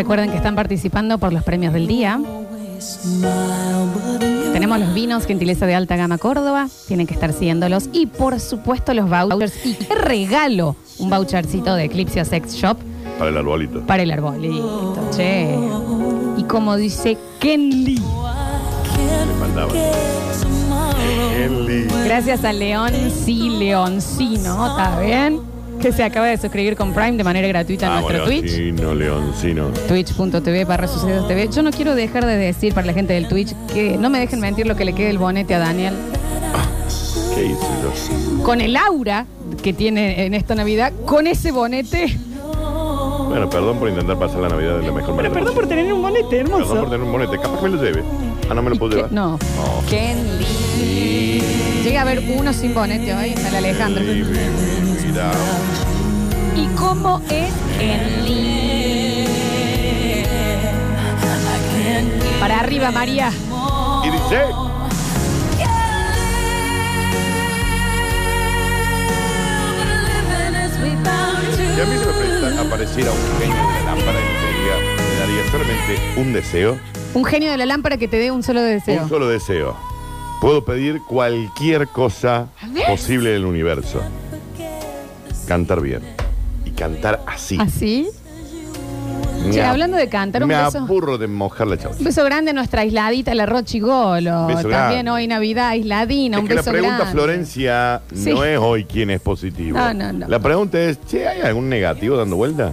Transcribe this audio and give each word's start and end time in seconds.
Recuerden 0.00 0.30
que 0.30 0.38
están 0.38 0.54
participando 0.54 1.18
por 1.18 1.30
los 1.30 1.44
premios 1.44 1.74
del 1.74 1.86
día. 1.86 2.18
Tenemos 4.50 4.80
los 4.80 4.94
vinos 4.94 5.26
Gentileza 5.26 5.66
de 5.66 5.74
Alta 5.74 5.94
Gama 5.96 6.16
Córdoba. 6.16 6.68
Tienen 6.88 7.06
que 7.06 7.12
estar 7.12 7.34
siguiéndolos. 7.34 7.90
Y 7.92 8.06
por 8.06 8.40
supuesto 8.40 8.94
los 8.94 9.10
vouchers. 9.10 9.52
Y 9.62 9.74
qué 9.74 9.94
regalo 9.94 10.74
un 11.00 11.10
vouchercito 11.10 11.74
de 11.74 11.84
Eclipse 11.84 12.24
Sex 12.24 12.54
Shop 12.54 12.78
Para 13.18 13.28
el 13.28 13.36
arbolito. 13.36 13.84
para 13.84 14.02
el 14.02 14.10
arbolito, 14.10 15.10
che. 15.14 15.54
Y 16.38 16.44
como 16.44 16.76
dice 16.76 17.18
Ken 17.38 17.68
Lee. 17.84 18.00
Me 18.00 19.34
faltaba. 19.38 19.70
Henley. 21.36 21.88
Gracias 22.06 22.42
a 22.44 22.54
León, 22.54 22.92
sí, 23.22 23.50
Leoncino, 23.50 24.66
¿está 24.66 24.98
bien? 24.98 25.49
Que 25.80 25.92
se 25.92 26.02
acaba 26.04 26.26
de 26.26 26.36
suscribir 26.36 26.76
con 26.76 26.92
Prime 26.92 27.12
de 27.12 27.24
manera 27.24 27.48
gratuita 27.48 27.86
en 27.86 27.92
Vamos, 27.92 28.10
nuestro 28.12 28.26
Twitch. 28.28 28.52
Leoncino, 28.52 28.94
Leoncino. 28.94 29.66
Twitch.tv 29.88 30.64
barra 30.66 30.86
Sucesos 30.86 31.26
TV. 31.26 31.48
Yo 31.50 31.62
no 31.62 31.70
quiero 31.70 31.94
dejar 31.94 32.26
de 32.26 32.36
decir 32.36 32.74
para 32.74 32.86
la 32.86 32.92
gente 32.92 33.14
del 33.14 33.28
Twitch 33.28 33.54
que 33.72 33.96
no 33.96 34.10
me 34.10 34.18
dejen 34.20 34.40
mentir 34.40 34.66
lo 34.66 34.76
que 34.76 34.84
le 34.84 34.92
quede 34.92 35.08
el 35.08 35.16
bonete 35.18 35.54
a 35.54 35.58
Daniel. 35.58 35.94
¿Qué 37.34 37.46
hice 37.46 37.56
yo? 37.82 38.42
Con 38.42 38.60
el 38.60 38.76
aura 38.76 39.24
que 39.62 39.72
tiene 39.72 40.26
en 40.26 40.34
esta 40.34 40.54
Navidad, 40.54 40.92
con 41.06 41.26
ese 41.26 41.50
bonete. 41.50 42.14
Bueno, 43.28 43.48
perdón 43.48 43.78
por 43.78 43.88
intentar 43.88 44.18
pasar 44.18 44.40
la 44.40 44.48
Navidad 44.50 44.78
de 44.80 44.86
la 44.86 44.92
mejor 44.92 45.14
manera. 45.14 45.32
Pero 45.32 45.46
perdón 45.46 45.54
por 45.54 45.66
tener 45.66 45.90
un 45.92 46.02
bonete 46.02 46.40
hermoso. 46.40 46.64
Perdón 46.64 46.78
por 46.80 46.90
tener 46.90 47.06
un 47.06 47.12
monete. 47.12 47.36
Capaz 47.38 47.56
que 47.58 47.68
me 47.68 47.76
lo 47.76 47.82
lleve. 47.82 48.02
Ah, 48.50 48.54
no 48.54 48.62
me 48.62 48.70
lo 48.70 48.76
puedo 48.76 48.96
llevar. 48.96 49.12
no. 49.12 49.38
Oh. 49.58 49.82
Ken 49.88 50.38
Lee. 50.38 51.42
Llega 51.84 52.00
a 52.00 52.02
haber 52.02 52.22
uno 52.36 52.52
sin 52.52 52.74
bonete 52.74 53.14
hoy, 53.14 53.32
el 53.32 53.54
Alejandro. 53.54 54.02
Sí, 54.04 54.22
vida. 55.10 55.30
¿Y 56.56 56.66
cómo 56.76 57.20
es 57.30 57.52
Ken 57.78 58.24
Lee? 58.24 59.26
Para 62.38 62.60
arriba, 62.60 62.90
María. 62.90 63.30
Y 64.04 64.10
dice. 64.10 64.44
Si 71.74 71.80
a 71.80 71.84
mí 71.86 71.96
se 71.96 72.54
me 72.54 72.60
apareciera 72.60 73.10
un 73.10 73.40
genio 73.40 73.56
de 73.56 73.72
la 73.74 73.94
lámpara 73.94 74.18
y 74.20 74.24
me 74.24 74.58
diría, 74.58 74.76
me 74.96 75.18
daría 75.20 75.50
solamente 75.50 76.20
un 76.20 76.32
deseo, 76.32 76.78
Un 77.14 77.24
genio 77.24 77.50
de 77.50 77.56
la 77.56 77.66
lámpara 77.66 77.96
que 77.96 78.06
te 78.08 78.18
dé 78.18 78.30
un 78.30 78.42
solo 78.42 78.62
deseo. 78.62 79.02
un 79.02 79.08
solo 79.08 79.28
deseo. 79.28 79.76
Puedo 80.40 80.64
pedir 80.64 81.00
cualquier 81.08 81.88
cosa 81.88 82.46
posible 82.86 83.30
del 83.30 83.44
universo. 83.44 84.00
Cantar 85.50 85.80
bien. 85.80 86.00
Y 86.64 86.70
cantar 86.70 87.22
así. 87.26 87.58
¿Así? 87.60 88.08
Me 89.44 89.50
Che, 89.50 89.62
ap- 89.64 89.70
hablando 89.72 89.96
de 89.96 90.08
cantar, 90.08 90.42
un 90.44 90.48
Me 90.48 90.54
beso. 90.62 90.78
apurro 90.78 91.18
de 91.18 91.26
mojar 91.26 91.66
la 91.66 91.76
chaucha. 91.76 91.98
Un 91.98 92.04
beso 92.04 92.22
grande 92.24 92.52
a 92.52 92.54
nuestra 92.54 92.82
aisladita, 92.82 93.34
la 93.34 93.46
Rochi 93.46 93.80
Golo. 93.80 94.46
Beso 94.46 94.68
También 94.68 95.06
grande. 95.06 95.10
hoy 95.10 95.26
Navidad, 95.26 95.70
aisladina, 95.70 96.36
Es 96.36 96.42
un 96.42 96.48
que 96.48 96.54
la 96.54 96.60
beso 96.60 96.70
pregunta, 96.70 96.96
grande. 96.98 97.12
Florencia, 97.12 98.00
Sí. 98.14 98.30
no 98.32 98.44
es 98.44 98.60
hoy 98.60 98.84
quién 98.84 99.10
es 99.10 99.20
positivo. 99.20 99.76
No, 99.76 99.92
no, 99.92 100.12
no. 100.12 100.28
La 100.28 100.38
pregunta 100.38 100.78
es, 100.78 101.00
che, 101.04 101.26
¿hay 101.26 101.40
algún 101.40 101.68
negativo 101.68 102.16
dando 102.16 102.36
vuelta? 102.36 102.70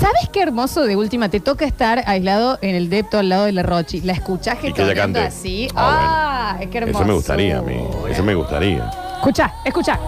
¿Sabes 0.00 0.30
qué 0.32 0.40
hermoso 0.40 0.84
de 0.86 0.96
última? 0.96 1.28
Te 1.28 1.40
toca 1.40 1.66
estar 1.66 2.02
aislado 2.06 2.58
en 2.62 2.74
el 2.74 2.88
depto 2.88 3.18
al 3.18 3.28
lado 3.28 3.44
de 3.44 3.52
la 3.52 3.64
Rochi. 3.64 4.00
La 4.00 4.14
escuchás 4.14 4.56
Y 4.62 4.72
que 4.72 4.82
ella 4.82 4.94
cante. 4.94 5.20
así. 5.20 5.68
Ah, 5.74 6.56
¡Ah! 6.58 6.64
qué 6.70 6.78
hermoso! 6.78 7.00
Eso 7.00 7.06
me 7.06 7.12
gustaría 7.12 7.58
a 7.58 7.60
mí. 7.62 7.76
Eso 8.08 8.22
me 8.22 8.34
gustaría. 8.34 8.90
Escucha, 9.18 9.52
escucha. 9.62 9.98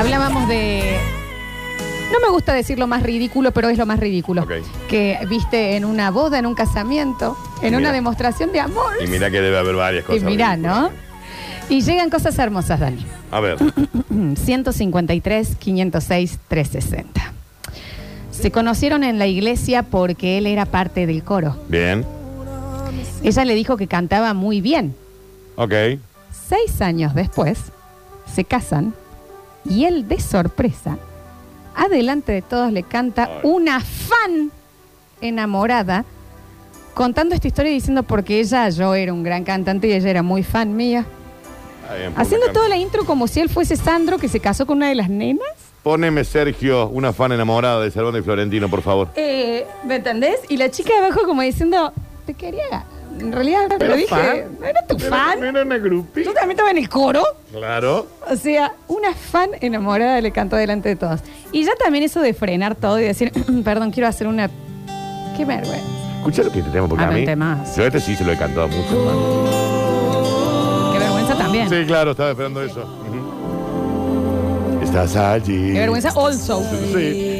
Hablábamos 0.00 0.48
de. 0.48 0.96
No 2.12 2.18
me 2.20 2.28
gusta 2.30 2.54
decir 2.54 2.78
lo 2.78 2.86
más 2.86 3.02
ridículo, 3.02 3.52
pero 3.52 3.68
es 3.68 3.78
lo 3.78 3.84
más 3.86 4.00
ridículo. 4.00 4.42
Ok. 4.42 4.52
Que 4.88 5.18
viste 5.28 5.76
en 5.76 5.84
una 5.84 6.10
boda, 6.10 6.38
en 6.38 6.46
un 6.46 6.54
casamiento, 6.54 7.36
en 7.60 7.68
una 7.74 7.78
mira. 7.78 7.92
demostración 7.92 8.50
de 8.50 8.60
amor. 8.60 8.94
Y 9.04 9.06
mira 9.06 9.30
que 9.30 9.40
debe 9.40 9.58
haber 9.58 9.76
varias 9.76 10.04
Y 10.04 10.06
cosas. 10.06 10.22
mirá. 10.24 10.56
¿no? 10.56 10.90
Y 11.68 11.82
llegan 11.82 12.08
cosas 12.10 12.36
hermosas, 12.38 12.80
Dani. 12.80 13.04
A 13.30 13.38
ver, 13.40 13.58
153, 14.08 15.56
506, 15.56 16.38
360. 16.48 17.32
Se 18.32 18.50
conocieron 18.50 19.04
en 19.04 19.18
la 19.18 19.26
iglesia 19.26 19.82
porque 19.84 20.38
él 20.38 20.46
era 20.46 20.64
parte 20.64 21.06
del 21.06 21.22
coro. 21.22 21.56
bien. 21.68 22.04
Ella 23.22 23.44
le 23.44 23.54
dijo 23.54 23.76
que 23.76 23.86
cantaba 23.86 24.32
muy 24.32 24.62
bien. 24.62 24.96
Ok. 25.56 25.74
Seis 26.48 26.80
años 26.80 27.14
después, 27.14 27.58
se 28.34 28.44
casan 28.44 28.94
y 29.64 29.84
él, 29.84 30.08
de 30.08 30.20
sorpresa, 30.20 30.98
adelante 31.74 32.32
de 32.32 32.42
todos 32.42 32.72
le 32.72 32.82
canta 32.82 33.40
una 33.42 33.80
fan 33.80 34.50
enamorada, 35.20 36.04
contando 36.94 37.34
esta 37.34 37.48
historia 37.48 37.70
y 37.70 37.74
diciendo 37.74 38.02
porque 38.02 38.40
ella, 38.40 38.68
yo 38.70 38.94
era 38.94 39.12
un 39.12 39.22
gran 39.22 39.44
cantante 39.44 39.88
y 39.88 39.92
ella 39.92 40.10
era 40.10 40.22
muy 40.22 40.42
fan 40.42 40.74
mía. 40.74 41.06
Está 41.82 41.94
bien, 41.94 42.12
ponme 42.12 42.22
Haciendo 42.22 42.52
toda 42.52 42.68
la 42.68 42.76
intro 42.76 43.04
como 43.04 43.26
si 43.26 43.40
él 43.40 43.48
fuese 43.48 43.76
Sandro 43.76 44.18
que 44.18 44.28
se 44.28 44.40
casó 44.40 44.66
con 44.66 44.78
una 44.78 44.88
de 44.88 44.94
las 44.94 45.08
nenas. 45.08 45.48
Poneme, 45.82 46.24
Sergio, 46.24 46.88
una 46.88 47.12
fan 47.12 47.32
enamorada 47.32 47.80
de 47.80 47.90
Salvando 47.90 48.18
y 48.18 48.22
Florentino, 48.22 48.68
por 48.68 48.82
favor. 48.82 49.08
Eh, 49.16 49.66
¿Me 49.86 49.96
entendés? 49.96 50.38
Y 50.50 50.58
la 50.58 50.70
chica 50.70 50.92
de 50.92 51.06
abajo 51.06 51.22
como 51.24 51.40
diciendo, 51.40 51.92
te 52.26 52.34
quería. 52.34 52.84
En 53.20 53.32
realidad, 53.32 53.68
te 53.68 53.78
lo 53.78 53.84
¿Era 53.84 53.96
dije, 53.96 54.08
fan? 54.08 54.58
¿no 54.60 54.66
era 54.66 54.86
tu 54.86 54.98
fan? 54.98 55.44
Era 55.44 55.62
una 55.62 55.78
groupie. 55.78 56.24
¿Tú 56.24 56.32
también 56.32 56.52
estabas 56.52 56.72
en 56.72 56.78
el 56.78 56.88
coro? 56.88 57.22
Claro. 57.52 58.06
O 58.30 58.36
sea, 58.36 58.72
una 58.88 59.14
fan 59.14 59.50
enamorada 59.60 60.20
le 60.20 60.32
cantó 60.32 60.56
delante 60.56 60.88
de 60.88 60.96
todos. 60.96 61.20
Y 61.52 61.64
ya 61.64 61.72
también 61.82 62.04
eso 62.04 62.20
de 62.20 62.34
frenar 62.34 62.74
todo 62.74 62.98
y 62.98 63.04
decir, 63.04 63.32
perdón, 63.64 63.90
quiero 63.90 64.08
hacer 64.08 64.26
una... 64.26 64.48
Qué 65.36 65.44
vergüenza. 65.44 65.84
Escucha 66.18 66.42
lo 66.42 66.52
que 66.52 66.62
te 66.62 66.70
tengo, 66.70 66.88
porque 66.88 67.04
Ah, 67.04 67.08
a 67.08 67.12
mí. 67.12 67.24
te 67.24 67.36
más. 67.36 67.76
Yo 67.76 67.84
este 67.86 68.00
sí 68.00 68.14
se 68.16 68.24
lo 68.24 68.32
he 68.32 68.36
cantado 68.36 68.68
mucho, 68.68 68.90
hermano. 68.90 70.92
Qué 70.92 70.98
vergüenza 70.98 71.34
también. 71.36 71.68
Sí, 71.70 71.84
claro, 71.86 72.10
estaba 72.10 72.30
esperando 72.30 72.62
eso. 72.62 72.84
Estás 74.82 75.14
allí. 75.16 75.72
Qué 75.72 75.78
vergüenza 75.80 76.10
also. 76.16 76.62
Sí. 76.92 77.39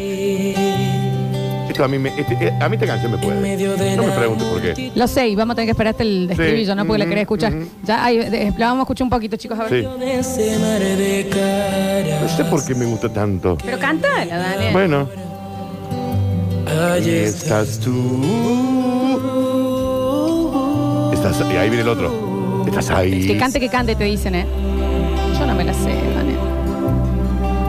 A 1.82 1.88
mí 1.88 1.98
me. 1.98 2.10
este- 2.10 2.36
eh, 2.41 2.52
a 2.60 2.68
mí 2.68 2.76
esta 2.76 2.86
canción 2.86 3.12
me 3.12 3.18
puede. 3.18 3.56
No 3.96 4.02
me 4.04 4.10
preguntes 4.12 4.46
por 4.48 4.60
qué. 4.60 4.92
Lo 4.94 5.06
sé, 5.08 5.28
y 5.28 5.34
vamos 5.34 5.54
a 5.54 5.56
tener 5.56 5.66
que 5.66 5.70
esperar 5.72 5.92
hasta 5.92 6.02
el 6.02 6.28
estribillo, 6.30 6.74
¿no? 6.74 6.84
Porque 6.86 6.98
la 6.98 7.06
querés 7.06 7.22
escuchar. 7.22 7.52
Ya, 7.84 8.04
ahí, 8.04 8.18
de- 8.18 8.52
la 8.58 8.66
vamos 8.66 8.80
a 8.80 8.82
escuchar 8.82 9.04
un 9.04 9.10
poquito, 9.10 9.36
chicos, 9.36 9.58
a 9.58 9.64
ver. 9.64 9.82
Sí. 9.82 9.88
No 12.22 12.28
sé 12.28 12.44
por 12.44 12.64
qué 12.64 12.74
me 12.74 12.84
gusta 12.86 13.08
tanto. 13.12 13.56
Pero 13.64 13.78
cántala, 13.78 14.36
Daniel. 14.38 14.72
Bueno. 14.72 15.08
Ahí 16.92 17.08
estás 17.10 17.78
tú. 17.80 17.91
Estás, 21.12 21.41
y 21.52 21.56
ahí 21.56 21.68
viene 21.68 21.82
el 21.82 21.88
otro. 21.88 22.62
Estás 22.66 22.91
ahí. 22.91 23.26
Que 23.26 23.36
cante, 23.38 23.58
que 23.60 23.68
cante, 23.68 23.94
te 23.97 24.04
dicen, 24.04 24.34
¿eh? 24.34 24.47
Yo 25.38 25.47
no 25.47 25.54
me 25.54 25.64
la 25.64 25.74
sé, 25.74 25.91
Daniel. 26.14 26.38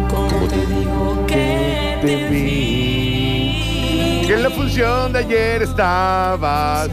Como 0.10 0.48
te 0.48 0.56
digo 0.58 1.26
que 1.28 1.98
te 2.02 2.30
vi. 2.30 2.71
Que 4.32 4.38
en 4.38 4.44
la 4.44 4.50
función 4.50 5.12
de 5.12 5.20
ayer 5.20 5.62
estabas. 5.62 6.88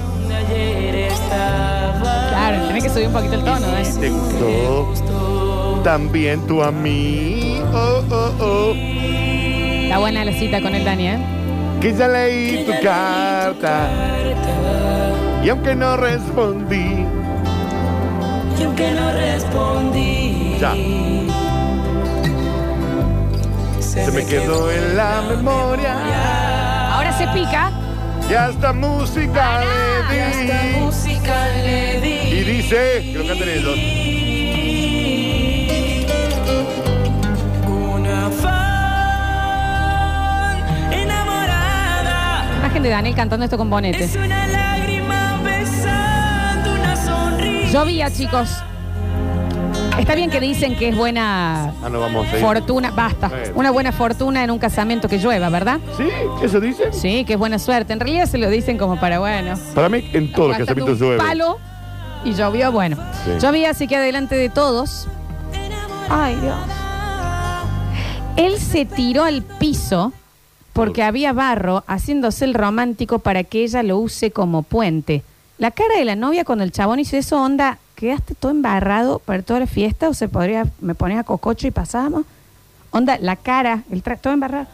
Claro, 2.30 2.66
tenés 2.66 2.82
que 2.82 2.90
subir 2.90 3.06
un 3.06 3.12
poquito 3.12 3.34
el 3.34 3.44
tono, 3.44 3.58
Y 3.60 3.70
Daniel. 3.70 4.00
te 4.00 4.08
gustó 4.10 5.80
también 5.84 6.44
tú 6.48 6.64
a 6.64 6.72
mí. 6.72 7.60
Oh, 7.72 8.02
oh, 8.10 8.32
oh. 8.40 8.72
Está 8.74 9.98
buena 9.98 10.24
la 10.24 10.32
cita 10.32 10.60
con 10.60 10.74
el 10.74 10.84
Daniel. 10.84 11.20
Que 11.80 11.94
ya 11.94 12.08
leí 12.08 12.64
tu 12.64 12.72
carta. 12.82 13.88
Y 15.44 15.48
aunque 15.48 15.76
no 15.76 15.96
respondí, 15.96 17.06
Y 18.58 18.62
aunque 18.64 18.90
no 18.90 19.12
respondí, 19.12 20.56
ya. 20.58 20.74
Se 23.78 24.10
me 24.10 24.26
quedó 24.26 24.72
en 24.72 24.96
la 24.96 25.22
memoria. 25.28 26.47
Se 27.18 27.26
pica. 27.28 27.72
Y 28.30 28.34
hasta 28.34 28.72
música 28.72 29.60
le 29.60 30.18
esta 30.20 30.62
di. 30.62 30.76
música 30.80 31.48
le 31.64 32.00
di. 32.00 32.14
Y 32.38 32.44
dice, 32.44 33.00
que 33.12 33.18
lo 33.18 33.26
canten 33.26 33.48
ellos. 33.48 33.78
Una 37.66 38.30
fan 38.30 39.02
enamorada 40.92 42.44
Imagen 42.58 42.82
de 42.82 42.88
Daniel 42.90 43.14
cantando 43.16 43.44
esto 43.44 43.58
con 43.58 43.68
bonete. 43.70 44.04
es 44.04 44.14
una 44.14 44.46
lágrima 44.46 45.40
besando 45.42 46.74
una 46.74 46.94
sonrisa. 46.96 47.72
Llovía, 47.72 48.10
chicos. 48.12 48.62
Está 49.98 50.14
bien 50.14 50.30
que 50.30 50.40
dicen 50.40 50.76
que 50.76 50.88
es 50.88 50.96
buena 50.96 51.72
Ah, 51.82 51.88
no 51.90 52.00
vamos 52.00 52.26
a 52.28 52.36
ir. 52.36 52.42
fortuna. 52.42 52.90
Basta. 52.92 53.28
Bueno. 53.28 53.52
Una 53.56 53.70
buena 53.70 53.92
fortuna 53.92 54.44
en 54.44 54.50
un 54.50 54.58
casamiento 54.58 55.08
que 55.08 55.18
llueva, 55.18 55.48
¿verdad? 55.50 55.80
¿Sí? 55.96 56.08
¿Eso 56.42 56.60
dicen? 56.60 56.92
Sí, 56.92 57.24
que 57.24 57.32
es 57.34 57.38
buena 57.38 57.58
suerte. 57.58 57.92
En 57.92 58.00
realidad 58.00 58.26
se 58.26 58.38
lo 58.38 58.48
dicen 58.48 58.78
como 58.78 58.98
para, 59.00 59.18
bueno. 59.18 59.54
Para 59.74 59.88
mí, 59.88 60.08
en 60.12 60.32
todos 60.32 60.48
los 60.48 60.56
aguantando 60.56 60.66
casamientos 60.66 61.00
un 61.00 61.06
llueve. 61.06 61.18
palo 61.18 61.58
y 62.24 62.32
llovió, 62.32 62.70
bueno. 62.72 62.96
Sí. 63.24 63.32
Llovía, 63.40 63.70
así 63.70 63.86
que 63.88 63.96
adelante 63.96 64.36
de 64.36 64.48
todos 64.48 65.08
Ay, 66.10 66.36
Dios. 66.36 66.56
Él 68.36 68.58
se 68.58 68.84
tiró 68.86 69.24
al 69.24 69.42
piso 69.42 70.12
porque 70.72 71.02
había 71.02 71.32
barro 71.32 71.82
haciéndose 71.88 72.44
el 72.44 72.54
romántico 72.54 73.18
para 73.18 73.42
que 73.44 73.64
ella 73.64 73.82
lo 73.82 73.98
use 73.98 74.30
como 74.30 74.62
puente. 74.62 75.22
La 75.58 75.72
cara 75.72 75.96
de 75.98 76.04
la 76.04 76.14
novia 76.14 76.44
cuando 76.44 76.62
el 76.64 76.70
chabón 76.70 77.00
hizo 77.00 77.16
eso, 77.16 77.42
onda, 77.42 77.78
¿quedaste 77.98 78.36
todo 78.36 78.52
embarrado 78.52 79.18
para 79.18 79.42
toda 79.42 79.58
la 79.58 79.66
fiesta 79.66 80.08
o 80.08 80.14
se 80.14 80.28
podría, 80.28 80.66
me 80.80 80.94
pones 80.94 81.18
a 81.18 81.24
cococho 81.24 81.66
y 81.66 81.72
pasamos? 81.72 82.22
Onda, 82.92 83.18
la 83.20 83.34
cara, 83.34 83.82
el 83.90 84.04
tra- 84.04 84.18
todo 84.20 84.32
embarrado. 84.32 84.66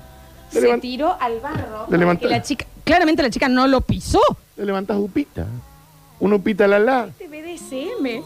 Le 0.52 0.60
se 0.60 0.78
tiró 0.78 1.16
al 1.20 1.40
barro. 1.40 1.86
Le 1.88 1.98
para 2.04 2.16
que 2.18 2.28
la 2.28 2.42
chica, 2.42 2.66
claramente 2.84 3.22
la 3.22 3.30
chica 3.30 3.48
no 3.48 3.66
lo 3.66 3.80
pisó. 3.80 4.20
Le 4.56 4.66
levantas 4.66 4.98
upita. 4.98 5.46
Un 6.20 6.34
upita 6.34 6.68
la 6.68 6.78
la. 6.78 7.06
Este 7.18 7.26
BDSM. 7.28 8.22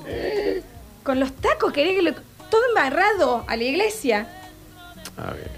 Con 1.05 1.21
los 1.21 1.33
tacos, 1.33 1.73
quería 1.73 1.95
que 1.95 2.03
lo. 2.03 2.13
Todo 2.51 2.61
embarrado 2.71 3.45
a 3.47 3.57
la 3.57 3.63
iglesia. 3.63 4.27
A 5.17 5.31
ver. 5.33 5.51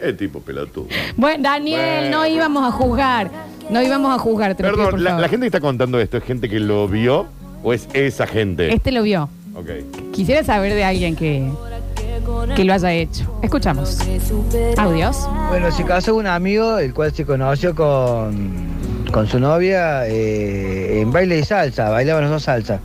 Es 0.00 0.16
tipo 0.16 0.40
pelotudo. 0.40 0.86
Bueno, 1.16 1.42
Daniel, 1.42 2.02
Bueno. 2.02 2.18
no 2.18 2.26
íbamos 2.26 2.68
a 2.68 2.70
juzgar. 2.70 3.30
No 3.70 3.82
íbamos 3.82 4.14
a 4.14 4.18
juzgar, 4.18 4.54
pido, 4.56 4.70
por 4.70 4.78
Perdón, 4.78 5.02
la, 5.02 5.10
favor. 5.10 5.22
la 5.22 5.28
gente 5.28 5.44
que 5.44 5.48
está 5.48 5.60
contando 5.60 5.98
esto 5.98 6.18
es 6.18 6.24
gente 6.24 6.48
que 6.48 6.60
lo 6.60 6.86
vio 6.88 7.26
o 7.62 7.72
es 7.72 7.88
esa 7.92 8.26
gente? 8.26 8.72
Este 8.72 8.92
lo 8.92 9.02
vio. 9.02 9.28
Ok. 9.54 9.68
Quisiera 10.12 10.44
saber 10.44 10.74
de 10.74 10.84
alguien 10.84 11.16
que, 11.16 11.50
que 12.54 12.64
lo 12.64 12.72
haya 12.74 12.92
hecho. 12.92 13.38
Escuchamos. 13.42 13.98
Audios. 14.76 15.28
Bueno, 15.48 15.70
se 15.72 15.84
casó 15.84 16.14
un 16.14 16.26
amigo, 16.26 16.78
el 16.78 16.94
cual 16.94 17.12
se 17.12 17.24
conoció 17.24 17.74
con, 17.74 18.66
con 19.12 19.26
su 19.26 19.40
novia 19.40 20.06
eh, 20.06 21.00
en 21.00 21.10
baile 21.12 21.36
de 21.36 21.44
salsa, 21.44 21.90
bailaban 21.90 22.22
los 22.24 22.30
dos 22.30 22.42
salsa. 22.44 22.80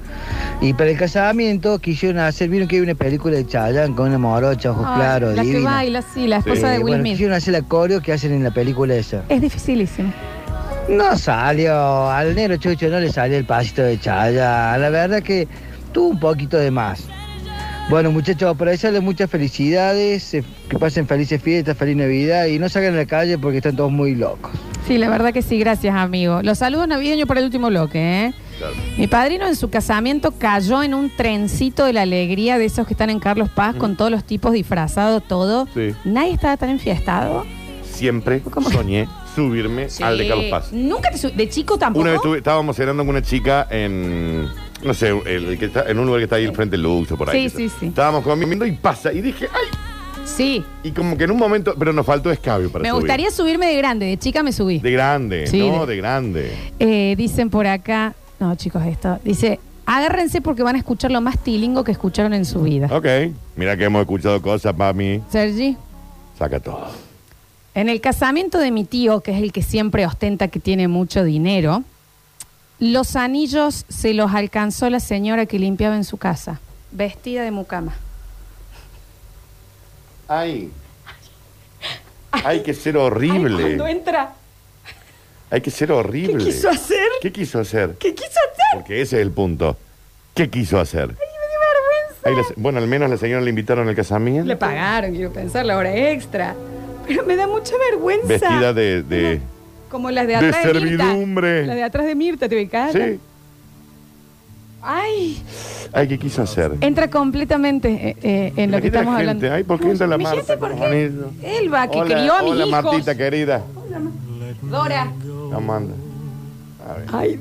Y 0.62 0.74
para 0.74 0.90
el 0.92 0.98
casamiento 0.98 1.78
quisieron 1.80 2.19
hacer, 2.19 2.50
vieron 2.50 2.68
que 2.69 2.78
hay 2.78 2.81
una 2.81 2.96
película 2.96 3.36
de 3.36 3.46
Chayanne 3.46 3.96
con 3.96 4.08
una 4.08 4.18
morocha, 4.18 4.72
ojos 4.72 4.86
Ay, 4.88 4.96
claros, 4.96 5.36
la 5.36 5.44
que 5.44 5.60
baila, 5.60 6.02
sí, 6.02 6.26
la 6.28 6.38
esposa 6.38 6.56
Sí. 6.56 6.64
de 6.64 6.69
Will 6.76 6.81
bueno, 6.81 6.98
Smith. 7.02 7.12
quisieron 7.14 7.36
hacer 7.36 7.54
la 7.54 7.62
coreo 7.64 8.02
que 8.02 8.14
hacen 8.14 8.31
en 8.31 8.44
la 8.44 8.52
película 8.52 8.96
esa. 8.96 9.24
Es 9.30 9.42
dificilísimo. 9.42 10.12
No 10.89 11.18
salió, 11.18 12.09
al 12.09 12.35
negro 12.35 12.57
Chucho 12.57 12.88
no 12.89 13.00
le 13.00 13.12
salió 13.12 13.38
el 13.38 13.45
pasito 13.45 13.81
de 13.83 14.00
Chayanne, 14.00 14.80
la 14.80 14.89
verdad 14.89 15.24
que 15.24 15.47
tuvo 15.91 16.09
un 16.09 16.19
poquito 16.19 16.57
de 16.57 16.71
más. 16.71 17.07
Bueno 17.89 18.12
muchachos, 18.12 18.56
para 18.57 18.71
desearles 18.71 19.01
muchas 19.01 19.30
felicidades, 19.30 20.31
que 20.69 20.80
pasen 20.80 21.07
felices 21.07 21.41
fiestas, 21.41 21.77
feliz 21.77 21.95
Navidad 21.95 22.45
y 22.45 22.59
no 22.59 22.69
salgan 22.69 22.94
a 22.94 22.97
la 22.97 23.06
calle 23.06 23.38
porque 23.38 23.57
están 23.57 23.75
todos 23.75 23.91
muy 23.91 24.15
locos. 24.15 24.51
Sí, 24.88 24.97
la 24.97 25.09
verdad 25.09 25.33
que 25.33 25.41
sí, 25.41 25.57
gracias, 25.57 25.95
amigo. 25.95 26.41
Los 26.44 26.59
saludos 26.59 26.88
navideños 26.88 27.27
para 27.27 27.39
el 27.39 27.45
último 27.45 27.68
bloque, 27.68 28.25
¿eh? 28.25 28.33
Claro. 28.57 28.74
Mi 28.97 29.07
padrino 29.07 29.47
en 29.47 29.56
su 29.56 29.69
casamiento 29.69 30.33
cayó 30.38 30.83
en 30.83 30.94
un 30.94 31.09
trencito 31.09 31.85
de 31.85 31.94
la 31.94 32.01
alegría 32.01 32.57
de 32.57 32.65
esos 32.65 32.85
que 32.85 32.94
están 32.94 33.09
en 33.09 33.19
Carlos 33.19 33.50
Paz 33.50 33.75
con 33.75 33.95
todos 33.95 34.12
los 34.12 34.25
tipos 34.25 34.53
disfrazados, 34.53 35.24
todo. 35.25 35.68
Sí. 35.74 35.94
Nadie 36.03 36.33
estaba 36.33 36.57
tan 36.57 36.69
enfiestado. 36.69 37.45
Siempre 37.83 38.41
¿Cómo? 38.41 38.69
soñé 38.69 39.07
subirme 39.35 39.88
al 40.01 40.18
de 40.18 40.27
Carlos 40.27 40.45
Paz. 40.50 40.71
Nunca 40.71 41.09
te 41.12 41.18
su- 41.18 41.30
de 41.31 41.50
chico 41.50 41.77
tampoco. 41.77 42.01
Una 42.03 42.12
vez 42.12 42.21
estábamos 42.38 42.75
cenando 42.75 43.03
con 43.03 43.09
una 43.15 43.21
chica 43.21 43.68
en. 43.69 44.47
No 44.83 44.94
sé, 44.94 45.09
el, 45.09 45.45
el 45.45 45.57
que 45.57 45.65
está, 45.65 45.89
en 45.89 45.97
un 46.00 46.06
lugar 46.06 46.19
que 46.19 46.24
está 46.25 46.35
ahí 46.35 46.45
al 46.45 46.53
frente 46.56 46.74
del 46.75 46.83
Luxo, 46.83 47.15
por 47.18 47.30
ahí. 47.30 47.50
Sí, 47.50 47.69
sí, 47.69 47.71
sí. 47.80 47.85
Estábamos 47.88 48.24
comiendo 48.24 48.65
y 48.65 48.74
pasa. 48.74 49.13
Y 49.13 49.21
dije, 49.21 49.47
¡ay! 49.53 49.68
Sí. 50.25 50.63
Y 50.83 50.91
como 50.91 51.18
que 51.18 51.24
en 51.24 51.31
un 51.31 51.38
momento. 51.38 51.74
Pero 51.77 51.94
nos 51.94 52.06
faltó 52.06 52.31
escabio 52.31 52.69
para 52.71 52.83
Me 52.83 52.89
subir. 52.89 53.01
gustaría 53.01 53.31
subirme 53.31 53.68
de 53.68 53.77
grande, 53.77 54.06
de 54.07 54.18
chica 54.18 54.44
me 54.44 54.51
subí. 54.51 54.80
De 54.80 54.91
grande, 54.91 55.47
Sí, 55.47 55.59
no, 55.69 55.85
de- 55.85 55.94
de, 55.95 55.97
grande. 56.01 56.51
Eh, 56.80 57.15
dicen 57.18 57.50
por 57.50 57.65
acá, 57.68 58.13
no 58.39 58.56
chicos, 58.56 58.83
esto, 58.85 59.19
dice, 59.24 59.59
agárrense 59.85 60.41
porque 60.41 60.63
van 60.63 60.75
a 60.75 60.80
escuchar 60.80 61.12
lo 61.12 61.21
más 61.21 61.38
tilingo 61.39 61.83
que 61.83 61.91
escucharon 61.91 62.33
en 62.33 62.45
su 62.45 62.62
vida. 62.62 62.88
Ok. 62.91 63.06
Mira 63.56 63.77
que 63.77 63.85
hemos 63.85 64.01
escuchado 64.01 64.41
cosas, 64.41 64.75
mami. 64.77 65.21
Sergi, 65.30 65.77
Saca 66.38 66.59
todo. 66.59 66.88
En 67.75 67.90
el 67.90 68.02
casamiento 68.02 68.60
de 68.60 68.72
mi 68.72 68.84
tío, 68.86 69.22
que 69.22 69.31
es 69.36 69.42
el 69.42 69.52
que 69.52 69.62
siempre 69.64 70.06
ostenta 70.06 70.48
que 70.48 70.60
tiene 70.60 70.88
mucho 70.88 71.24
dinero, 71.24 71.84
los 72.80 73.16
anillos 73.16 73.86
se 73.90 74.14
los 74.14 74.34
alcanzó 74.34 74.90
la 74.90 75.00
señora 75.00 75.46
que 75.46 75.58
limpiaba 75.60 75.96
en 75.96 76.04
su 76.04 76.18
casa, 76.18 76.60
vestida 76.92 77.44
de 77.44 77.52
mucama. 77.52 77.96
Ay. 80.28 80.72
Hay 82.31 82.64
que 82.64 82.74
ser 82.74 82.98
horrible. 82.98 83.58
Ay, 83.58 83.64
cuando 83.78 83.88
entra, 83.88 84.34
Hay 85.52 85.62
que 85.62 85.69
ser 85.72 85.90
¿qué 85.90 85.94
horrible. 85.94 86.44
quiso 86.44 86.69
hacer? 86.69 87.08
¿Qué 87.22 87.31
quiso 87.31 87.60
hacer? 87.60 87.96
¿Qué 88.00 88.14
quiso 88.16 88.28
hacer? 88.52 88.66
Porque 88.74 89.02
ese 89.02 89.18
es 89.18 89.22
el 89.22 89.31
punto. 89.31 89.78
¿Qué 90.34 90.50
quiso 90.50 90.80
hacer? 90.80 91.16
Ay, 92.26 92.36
la 92.36 92.44
se- 92.44 92.54
bueno, 92.56 92.80
al 92.80 92.88
menos 92.88 93.10
la 93.10 93.18
señora 93.18 93.42
le 93.42 93.50
invitaron 93.50 93.88
al 93.88 93.96
casamiento. 93.96 94.46
Le 94.48 94.56
pagaron, 94.56 95.12
quiero 95.14 95.31
pensar, 95.31 95.66
la 95.66 95.78
hora 95.78 95.96
extra. 95.96 96.56
Pero 97.08 97.26
me 97.26 97.36
da 97.36 97.48
mucha 97.48 97.74
vergüenza. 97.92 98.28
Vestida 98.28 98.74
de. 98.74 99.04
de- 99.04 99.42
Como 99.90 100.10
las 100.12 100.26
de 100.28 100.34
de 100.34 100.36
atrás 100.48 100.64
de, 100.66 100.74
Mirta. 100.74 101.04
servidumbre. 101.04 101.66
La 101.68 101.76
de 101.76 101.84
atrás 101.84 102.06
de 102.06 102.16
Mirta, 102.16 102.50
¿te 102.50 102.56
ubicas? 102.56 102.92
Sí. 102.94 103.20
Ay, 104.86 105.42
Ay, 105.94 106.08
¿qué 106.10 106.20
quiso 106.20 106.42
hacer? 106.42 106.74
entra 106.82 107.10
completamente 107.10 107.88
eh, 107.90 108.18
eh, 108.22 108.54
en 108.58 108.70
lo 108.72 108.82
que 108.82 108.88
estamos 108.88 109.14
la 109.14 109.20
hablando. 109.20 109.42
gente. 109.42 109.56
Ay, 109.56 109.64
¿por 109.64 109.80
qué 109.80 109.92
entra 109.92 110.08
la 110.08 110.18
Marta 110.18 110.36
gente, 110.40 110.58
¿por 110.58 110.72
con 110.72 110.80
qué? 110.80 110.86
anillo? 110.86 111.32
Elba, 111.42 111.88
que 111.90 111.98
hola, 112.00 112.16
crió 112.16 112.34
a 112.34 112.42
mis 112.42 112.52
hola, 112.52 112.66
hijos. 112.68 112.84
Martita 112.84 113.16
querida. 113.16 113.64
Dora. 114.64 115.12
Amanda. 115.56 115.94
A 116.90 116.94
ver. 116.96 117.06
Ay, 117.14 117.40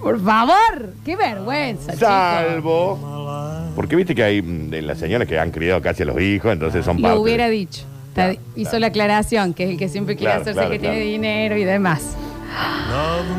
por 0.00 0.20
favor. 0.22 0.92
Qué 1.04 1.16
vergüenza. 1.16 1.96
Salvo. 1.96 3.72
Porque 3.74 3.96
viste 3.96 4.14
que 4.14 4.22
hay 4.22 4.40
mm, 4.40 4.70
de 4.70 4.82
las 4.82 4.98
señoras 4.98 5.26
que 5.26 5.36
han 5.38 5.50
criado 5.50 5.82
casi 5.82 6.04
a 6.04 6.06
los 6.06 6.20
hijos, 6.20 6.52
entonces 6.52 6.84
son 6.84 7.00
parte. 7.02 7.16
Lo 7.16 7.22
hubiera 7.22 7.48
dicho. 7.48 7.82
Está- 8.14 8.30
Claro, 8.30 8.40
hizo 8.54 8.70
claro. 8.70 8.80
la 8.80 8.86
aclaración, 8.86 9.54
que 9.54 9.64
es 9.64 9.70
el 9.70 9.76
que 9.76 9.88
siempre 9.88 10.14
quiere 10.14 10.30
Claro, 10.34 10.42
hacerse 10.42 10.58
claro, 10.60 10.70
que 10.70 10.78
claro. 10.78 10.94
tiene 10.94 11.10
dinero 11.10 11.56
y 11.56 11.64
demás. 11.64 12.14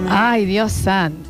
Ay, 0.10 0.46
Dios 0.46 0.72
santo. 0.72 1.30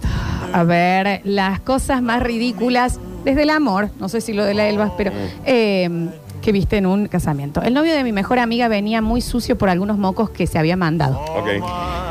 A 0.52 0.64
ver, 0.64 1.22
las 1.26 1.60
cosas 1.60 2.02
más 2.02 2.24
ridículas 2.24 3.00
desde 3.24 3.44
el 3.44 3.50
amor, 3.52 3.90
no 4.00 4.10
sé 4.10 4.22
si 4.22 4.34
lo 4.34 4.44
de 4.46 4.54
la 4.54 4.68
Elba, 4.68 4.94
pero 4.98 5.12
eh, 5.46 6.10
que 6.42 6.52
viste 6.52 6.78
en 6.78 6.86
un 6.86 7.08
casamiento. 7.08 7.62
El 7.62 7.74
novio 7.74 7.94
de 7.94 8.04
mi 8.04 8.12
mejor 8.12 8.40
amiga 8.40 8.68
venía 8.68 9.02
muy 9.02 9.22
sucio 9.22 9.58
por 9.58 9.70
algunos 9.70 9.98
mocos 9.98 10.30
que 10.30 10.48
se 10.48 10.58
había 10.60 10.76
mandado. 10.78 11.20
Ok. 11.20 11.48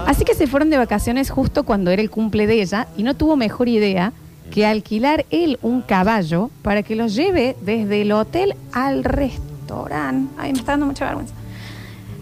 Así 0.07 0.25
que 0.25 0.35
se 0.35 0.47
fueron 0.47 0.71
de 0.71 0.77
vacaciones 0.77 1.31
justo 1.31 1.63
cuando 1.65 1.91
era 1.91 2.03
el 2.03 2.11
cumple 2.11 2.47
de 2.47 2.61
ella 2.63 2.87
y 2.97 3.03
no 3.03 3.15
tuvo 3.15 3.37
mejor 3.37 3.69
idea 3.69 4.13
que 4.51 4.67
alquilar 4.67 5.25
él 5.31 5.59
un 5.63 5.83
caballo 5.83 6.51
para 6.63 6.83
que 6.83 6.95
los 6.97 7.15
lleve 7.15 7.57
desde 7.63 8.03
el 8.03 8.13
hotel 8.13 8.55
al 8.73 9.03
restaurante. 9.65 10.35
Ay, 10.39 10.53
me 10.53 10.59
está 10.59 10.73
dando 10.73 10.87
mucha 10.87 11.07
vergüenza. 11.07 11.35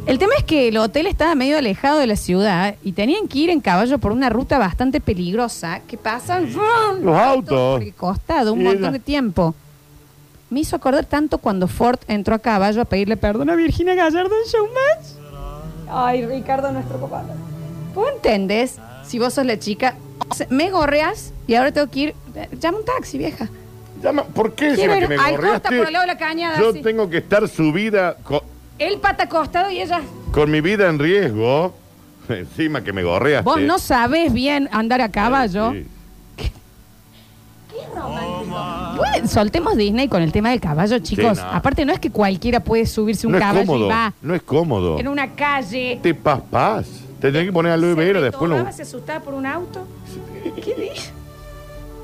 El 0.07 0.19
tema 0.19 0.33
es 0.37 0.45
que 0.45 0.69
el 0.69 0.77
hotel 0.79 1.07
estaba 1.07 1.35
medio 1.37 1.59
alejado 1.59 1.99
de 1.99 2.09
la 2.09 2.17
ciudad 2.17 2.75
y 2.83 2.93
tenían 2.93 3.29
que 3.29 3.39
ir 3.39 3.51
en 3.51 3.61
caballo 3.61 3.99
por 3.99 4.11
una 4.11 4.31
ruta 4.31 4.59
bastante 4.59 5.01
peligrosa 5.01 5.81
que 5.87 5.97
pasan. 5.97 6.53
Los 7.03 7.17
autos. 7.17 7.75
por 7.75 7.83
el 7.83 7.95
costado 7.95 8.53
un 8.53 8.65
montón 8.65 8.93
de 8.95 8.99
tiempo. 8.99 9.55
Me 10.51 10.61
hizo 10.61 10.77
acordar 10.77 11.07
tanto 11.07 11.39
cuando 11.39 11.69
Ford 11.69 12.01
entró 12.09 12.35
a 12.35 12.39
caballo 12.41 12.83
a 12.83 12.85
pedirle 12.85 13.17
perdón 13.17 13.49
a 13.51 13.55
Virginia 13.55 13.95
Gallardo 13.95 14.35
en 14.45 14.51
Showmatch. 14.51 15.23
Ay, 15.89 16.27
Ricardo, 16.27 16.73
nuestro 16.73 16.99
papá. 16.99 17.25
¿Vos 17.95 18.09
entendés? 18.17 18.79
Si 19.05 19.19
vos 19.19 19.33
sos 19.35 19.47
la 19.47 19.59
chica, 19.59 19.95
o 20.29 20.35
sea, 20.35 20.47
me 20.51 20.71
gorreas 20.71 21.33
y 21.47 21.55
ahora 21.55 21.71
tengo 21.71 21.89
que 21.91 22.01
ir. 22.01 22.15
Llama 22.59 22.79
un 22.79 22.85
taxi, 22.85 23.19
vieja. 23.19 23.49
Llama, 24.03 24.25
¿Por 24.25 24.55
qué 24.55 24.75
Quiero 24.75 24.95
encima 24.95 24.95
que 24.99 25.03
ir 25.05 25.09
me 25.09 25.15
al 25.15 25.21
Costa 25.21 25.37
gorreaste? 25.37 25.77
por 25.79 25.87
el 25.87 25.93
lado 25.93 26.03
de 26.03 26.07
la 26.13 26.19
cañada, 26.19 26.59
Yo 26.59 26.73
tengo 26.83 27.09
que 27.09 27.19
estar 27.19 27.47
subida 27.49 28.17
co- 28.25 28.43
Él 28.79 28.99
pata 29.01 29.25
acostado 29.25 29.71
y 29.71 29.81
ella. 29.81 30.01
con 30.33 30.51
mi 30.51 30.61
vida 30.61 30.89
en 30.89 30.99
riesgo. 30.99 31.75
Encima 32.29 32.83
que 32.83 32.93
me 32.93 33.03
gorreaste. 33.03 33.45
Vos 33.45 33.61
no 33.61 33.79
sabés 33.79 34.33
bien 34.33 34.69
andar 34.73 35.01
a 35.01 35.11
caballo. 35.11 35.73
Sí. 35.73 35.87
Bueno, 38.97 39.29
soltemos 39.29 39.77
Disney 39.77 40.09
con 40.09 40.23
el 40.23 40.33
tema 40.33 40.51
del 40.51 40.61
caballo, 40.61 40.99
chicos. 40.99 41.39
no. 41.39 41.45
Aparte, 41.45 41.85
no 41.85 41.93
es 41.93 41.99
que 42.01 42.11
cualquiera 42.11 42.61
puede 42.61 42.87
subirse 42.87 43.27
un 43.27 43.33
No 43.33 43.39
es 43.39 43.45
caballo 43.45 43.67
cómodo. 43.67 43.87
y 43.87 43.89
va 43.91 44.13
No 44.23 44.35
es 44.35 44.43
cómodo. 44.43 44.99
en 44.99 45.09
una 45.09 45.35
calle. 45.35 45.99
Te 46.03 46.15
paspás. 46.15 46.87
Te 47.21 47.31
tenés 47.31 47.47
que 47.47 47.53
poner 47.53 47.73
a 47.73 47.77
Luis 47.77 47.95
se 47.95 48.01
Vera 48.01 48.21
después. 48.21 48.49
lo- 48.49 48.57
retomaba, 48.57 48.73
se 48.77 48.83
asustaba 48.83 49.21
por 49.21 49.35
un 49.35 49.47
auto. 49.47 49.87
¿Qué 50.57 50.75
dice? 50.75 51.13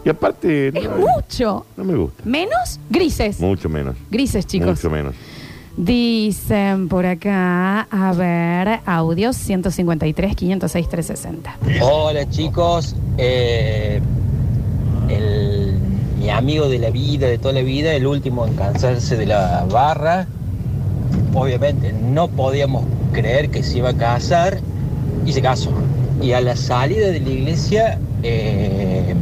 Y 0.04 0.08
aparte. 0.08 0.68
Es 0.68 0.84
no, 0.84 0.96
mucho. 0.96 1.66
no 1.76 1.84
me 1.84 1.94
gusta. 1.96 2.22
Menos 2.24 2.80
grises. 2.90 3.40
Mucho 3.40 3.68
menos. 3.68 3.96
Grises, 4.10 4.46
chicos. 4.46 4.68
Mucho 4.70 4.90
menos. 4.90 5.14
Dicen 5.76 6.88
por 6.88 7.06
acá, 7.06 7.82
a 7.82 8.12
ver, 8.12 8.80
audios 8.84 9.36
153, 9.36 10.34
506, 10.34 10.88
360. 10.88 11.56
Hola 11.82 12.28
chicos, 12.28 12.96
Eh, 13.16 14.00
el- 15.08 15.78
mi 16.18 16.30
amigo 16.30 16.68
de 16.68 16.78
la 16.80 16.90
vida, 16.90 17.28
de 17.28 17.38
toda 17.38 17.54
la 17.54 17.62
vida, 17.62 17.92
el 17.94 18.06
último 18.06 18.44
en 18.46 18.54
cansarse 18.54 19.16
de 19.16 19.26
la 19.26 19.64
barra, 19.70 20.26
obviamente 21.34 21.92
no 21.92 22.26
podíamos 22.28 22.84
creer 23.12 23.50
que 23.50 23.62
se 23.62 23.78
iba 23.78 23.90
a 23.90 23.94
casar 23.94 24.58
y 25.24 25.32
se 25.32 25.40
casó. 25.42 25.70
Y 26.20 26.32
a 26.32 26.40
la 26.40 26.56
salida 26.56 27.08
de 27.08 27.20
la 27.20 27.28
iglesia 27.30 27.98
eh, 28.24 29.14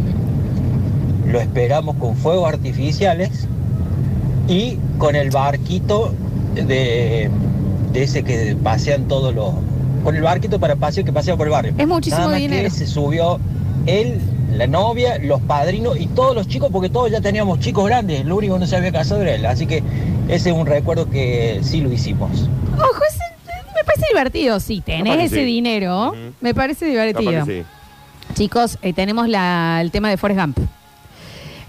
lo 1.31 1.41
esperamos 1.41 1.97
con 1.97 2.17
fuegos 2.17 2.49
artificiales 2.53 3.47
y 4.49 4.79
con 4.99 5.17
el 5.17 5.31
barquito 5.31 6.15
de, 6.55 7.29
de 7.93 8.03
ese 8.03 8.23
que 8.23 8.57
pasean 8.63 9.09
todos 9.09 9.35
los... 9.35 9.53
Con 10.05 10.15
el 10.15 10.23
barquito 10.23 10.61
para 10.61 10.77
pasear 10.77 11.05
que 11.05 11.13
pasea 11.13 11.37
por 11.37 11.49
el 11.49 11.51
barrio. 11.53 11.75
Es 11.77 11.87
muchísimo 11.89 12.21
Nada 12.21 12.31
más 12.33 12.39
dinero. 12.41 12.63
que 12.65 12.71
se 12.71 12.87
subió 12.87 13.41
él, 13.87 14.21
la 14.53 14.69
novia, 14.69 15.19
los 15.19 15.41
padrinos 15.43 15.99
y 15.99 16.07
todos 16.07 16.35
los 16.37 16.47
chicos, 16.47 16.69
porque 16.73 16.89
todos 16.89 17.11
ya 17.11 17.21
teníamos 17.21 17.59
chicos 17.59 17.87
grandes. 17.87 18.25
Lo 18.25 18.37
único 18.37 18.55
que 18.55 18.61
no 18.61 18.67
se 18.69 18.77
había 18.77 18.93
casado 18.93 19.23
era 19.23 19.35
él. 19.35 19.45
Así 19.47 19.67
que 19.67 19.83
ese 20.29 20.51
es 20.51 20.57
un 20.57 20.65
recuerdo 20.67 21.11
que 21.11 21.59
sí 21.63 21.81
lo 21.81 21.93
hicimos. 21.93 22.49
Ojo, 22.75 23.03
ese- 23.09 23.19
me 23.75 23.85
parece 23.85 24.07
divertido. 24.13 24.61
Si 24.61 24.81
tenés 24.81 25.25
ese 25.33 25.37
sí. 25.41 25.45
dinero, 25.45 26.15
me 26.41 26.55
parece 26.55 26.87
divertido. 26.87 27.45
sí. 27.45 27.65
Chicos, 28.35 28.79
eh, 28.83 28.93
tenemos 28.93 29.29
la- 29.29 29.79
el 29.81 29.91
tema 29.91 30.09
de 30.09 30.17
Forrest 30.17 30.41
Gump. 30.41 30.59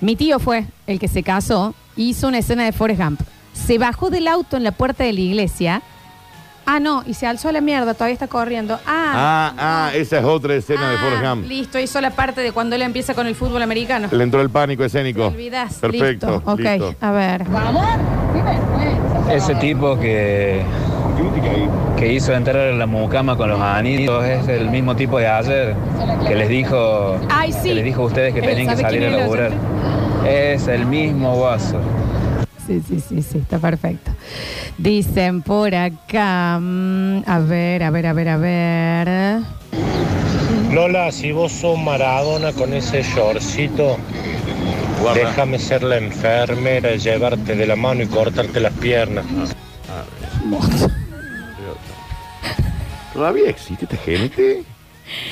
Mi 0.01 0.16
tío 0.16 0.39
fue 0.39 0.66
el 0.86 1.00
que 1.00 1.08
se 1.08 1.24
casó, 1.24 1.74
hizo 1.96 2.27
una 2.27 2.38
escena 2.39 2.66
de 2.66 2.72
Forrest 2.72 3.01
Gump. 3.01 3.22
Se 3.54 3.77
bajó 3.77 4.10
del 4.10 4.27
auto 4.27 4.56
en 4.58 4.63
la 4.63 4.72
puerta 4.72 5.04
de 5.04 5.13
la 5.13 5.20
iglesia. 5.22 5.82
Ah, 6.70 6.80
no, 6.82 7.01
y 7.08 7.13
se 7.13 7.25
alzó 7.25 7.48
a 7.48 7.54
la 7.54 7.62
mierda, 7.62 7.94
todavía 7.94 8.13
está 8.13 8.27
corriendo. 8.27 8.77
Ah, 8.86 9.13
Ah, 9.16 9.54
ah, 9.58 9.92
esa 9.96 10.20
es 10.20 10.25
otra 10.25 10.54
escena 10.56 10.89
de 10.89 10.98
ah, 10.98 11.00
Forrest 11.01 11.24
Gump. 11.24 11.48
Listo, 11.48 11.80
hizo 11.80 12.01
la 12.01 12.12
parte 12.12 12.42
de 12.42 12.51
cuando 12.51 12.75
él 12.75 12.82
empieza 12.82 13.13
con 13.16 13.25
el 13.25 13.36
fútbol 13.36 13.62
americano. 13.62 14.10
Le 14.12 14.24
entró 14.24 14.42
el 14.42 14.50
pánico 14.50 14.84
Te 14.84 14.88
escénico. 14.88 15.27
olvidás. 15.27 15.75
Perfecto. 15.75 16.30
Listo. 16.30 16.51
Ok, 16.51 16.60
listo. 16.60 16.96
a 17.01 17.12
ver. 17.12 17.46
Ese 19.32 19.56
tipo 19.56 19.98
que, 20.00 20.62
que 21.98 22.14
hizo 22.14 22.34
entrar 22.34 22.58
a 22.58 22.72
la 22.74 22.86
mucama 22.86 23.36
con 23.36 23.50
los 23.50 23.60
anillos 23.60 24.24
es 24.24 24.48
el 24.48 24.70
mismo 24.70 24.96
tipo 24.96 25.18
de 25.18 25.28
ayer 25.28 25.76
que 26.28 26.36
les 26.36 26.50
dijo, 26.50 27.20
Ay, 27.30 27.52
sí. 27.52 27.70
que 27.70 27.76
les 27.76 27.86
dijo 27.86 28.04
a 28.04 28.06
ustedes 28.06 28.34
que 28.34 28.40
Él 28.42 28.46
tenían 28.46 28.76
que 28.76 28.82
salir 28.82 29.06
a 29.06 29.10
laburar. 29.12 29.52
Es 30.28 30.68
el 30.68 30.86
mismo 30.86 31.36
guaso. 31.36 31.80
Sí, 32.68 32.82
sí, 32.88 33.00
sí, 33.00 33.22
sí, 33.22 33.38
está 33.38 33.60
perfecto. 33.60 34.12
Dicen 34.78 35.42
por 35.42 35.74
acá. 35.74 36.60
mm, 36.62 37.24
a 37.26 37.40
ver, 37.40 37.84
a 37.84 37.90
ver, 37.90 38.08
a 38.08 38.14
ver, 38.14 38.30
a 38.30 38.38
ver. 38.38 39.40
Lola, 40.74 41.12
si 41.12 41.32
vos 41.32 41.52
sos 41.54 41.80
Maradona 41.80 42.52
con 42.52 42.74
ese 42.74 43.02
shortcito, 43.04 43.98
Guarda. 45.02 45.20
déjame 45.22 45.60
ser 45.60 45.82
la 45.84 45.98
enfermera, 45.98 46.96
llevarte 46.96 47.56
de 47.56 47.66
la 47.66 47.76
mano 47.78 48.04
y 48.04 48.08
cortarte 48.08 48.60
las 48.60 48.74
piernas. 48.74 49.26
¿Todavía 53.18 53.50
existe 53.50 53.86
esta 53.86 53.98
gente? 53.98 54.64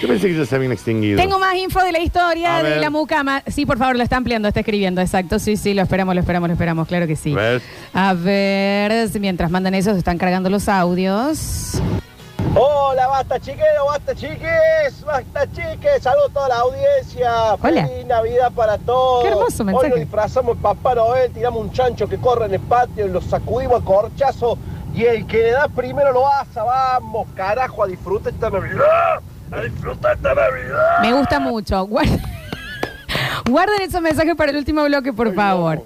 Yo 0.01 0.07
pensé 0.07 0.29
que 0.29 0.35
ya 0.35 0.43
se 0.43 0.55
habían 0.55 0.71
extinguido. 0.71 1.21
Tengo 1.21 1.37
más 1.37 1.53
info 1.55 1.83
de 1.83 1.91
la 1.91 1.99
historia 1.99 2.57
A 2.57 2.63
de 2.63 2.69
ver. 2.71 2.81
la 2.81 2.89
mucama. 2.89 3.43
Sí, 3.45 3.67
por 3.67 3.77
favor, 3.77 3.95
lo 3.95 4.01
está 4.01 4.17
ampliando, 4.17 4.47
está 4.47 4.61
escribiendo, 4.61 5.01
exacto. 5.01 5.37
Sí, 5.37 5.55
sí, 5.55 5.75
lo 5.75 5.83
esperamos, 5.83 6.15
lo 6.15 6.21
esperamos, 6.21 6.49
lo 6.49 6.53
esperamos, 6.53 6.87
claro 6.87 7.05
que 7.05 7.15
sí. 7.15 7.35
A 7.93 8.13
ver, 8.15 9.11
mientras 9.19 9.51
mandan 9.51 9.75
eso, 9.75 9.91
se 9.93 9.99
están 9.99 10.17
cargando 10.17 10.49
los 10.49 10.67
audios. 10.67 11.79
Hola, 12.55 13.05
basta 13.05 13.39
chiquero, 13.39 13.85
basta 13.85 14.15
chiques, 14.15 15.03
basta 15.05 15.45
chiques, 15.51 16.01
saludos 16.01 16.31
a 16.31 16.33
toda 16.33 16.47
la 16.49 16.55
audiencia. 16.61 17.53
Hola. 17.61 17.87
Feliz 17.87 18.05
Navidad 18.07 18.51
para 18.51 18.79
todos. 18.79 19.25
Qué 19.25 19.29
hermoso 19.29 19.63
mensaje. 19.63 19.85
Hoy 19.85 19.89
nos 19.91 19.99
disfrazamos 19.99 20.57
de 20.57 20.63
Papá 20.63 20.95
Noel, 20.95 21.31
tiramos 21.31 21.61
un 21.61 21.71
chancho 21.71 22.07
que 22.09 22.17
corre 22.17 22.47
en 22.47 22.55
el 22.55 22.61
patio 22.61 23.05
y 23.05 23.09
lo 23.09 23.21
sacudimos 23.21 23.79
a 23.79 23.85
corchazo. 23.85 24.57
Y 24.95 25.03
el 25.03 25.27
que 25.27 25.37
le 25.37 25.51
da 25.51 25.67
primero 25.67 26.13
lo 26.13 26.25
asa, 26.27 26.63
vamos, 26.63 27.27
carajo, 27.35 27.83
a 27.83 27.87
disfrutar 27.87 28.31
esta 28.33 28.49
Navidad. 28.49 29.19
A 29.51 29.61
disfrutar 29.61 30.15
esta 30.15 30.33
Navidad. 30.33 31.01
Me 31.01 31.13
gusta 31.13 31.39
mucho. 31.39 31.85
Guarden, 31.85 32.21
guarden 33.49 33.81
esos 33.81 34.01
mensajes 34.01 34.35
para 34.35 34.51
el 34.51 34.57
último 34.57 34.83
bloque, 34.85 35.11
por 35.11 35.33
favor. 35.35 35.83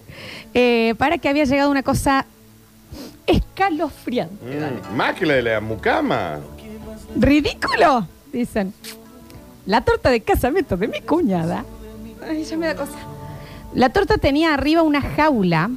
Eh, 0.53 0.93
para 0.99 1.17
que 1.17 1.27
había 1.27 1.45
llegado 1.45 1.71
una 1.71 1.81
cosa 1.81 2.25
escalofriante. 3.25 4.35
Mm, 4.45 4.95
más 4.95 5.15
que 5.15 5.25
la 5.25 5.33
de 5.35 5.41
la 5.41 5.59
mucama. 5.59 6.39
ridículo, 7.15 8.07
dicen. 8.31 8.73
La 9.65 9.81
torta 9.81 10.09
de 10.11 10.21
casamiento 10.21 10.77
de 10.77 10.87
mi 10.87 11.01
cuñada. 11.01 11.65
Ay, 12.27 12.43
ya 12.43 12.57
me 12.57 12.67
da 12.67 12.75
cosa. 12.75 12.97
La 13.73 13.89
torta 13.89 14.17
tenía 14.17 14.53
arriba 14.53 14.83
una 14.83 15.01
jaula 15.01 15.69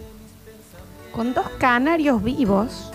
con 1.12 1.34
dos 1.34 1.46
canarios 1.58 2.22
vivos, 2.22 2.91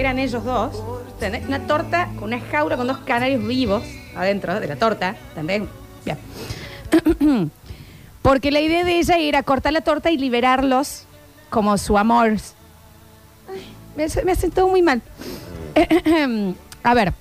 eran 0.00 0.18
ellos 0.18 0.44
dos. 0.44 0.82
¿Entendés? 1.14 1.46
Una 1.46 1.66
torta 1.66 2.08
con 2.14 2.24
una 2.24 2.40
jaula 2.40 2.76
con 2.76 2.86
dos 2.86 2.98
canarios 2.98 3.44
vivos 3.46 3.82
adentro 4.16 4.58
de 4.60 4.66
la 4.68 4.76
torta. 4.76 5.16
Bien. 6.04 6.18
Porque 8.22 8.50
la 8.50 8.60
idea 8.60 8.84
de 8.84 8.98
ella 8.98 9.16
era 9.18 9.42
cortar 9.42 9.72
la 9.72 9.80
torta 9.80 10.10
y 10.10 10.18
liberarlos 10.18 11.04
como 11.50 11.76
su 11.78 11.96
amor. 11.98 12.36
Me, 13.96 14.04
hace- 14.04 14.30
hacen 14.30 14.50
todo 14.50 14.68
muy 14.68 14.82
mal. 14.82 15.02
A 16.82 16.94
ver, 16.94 17.12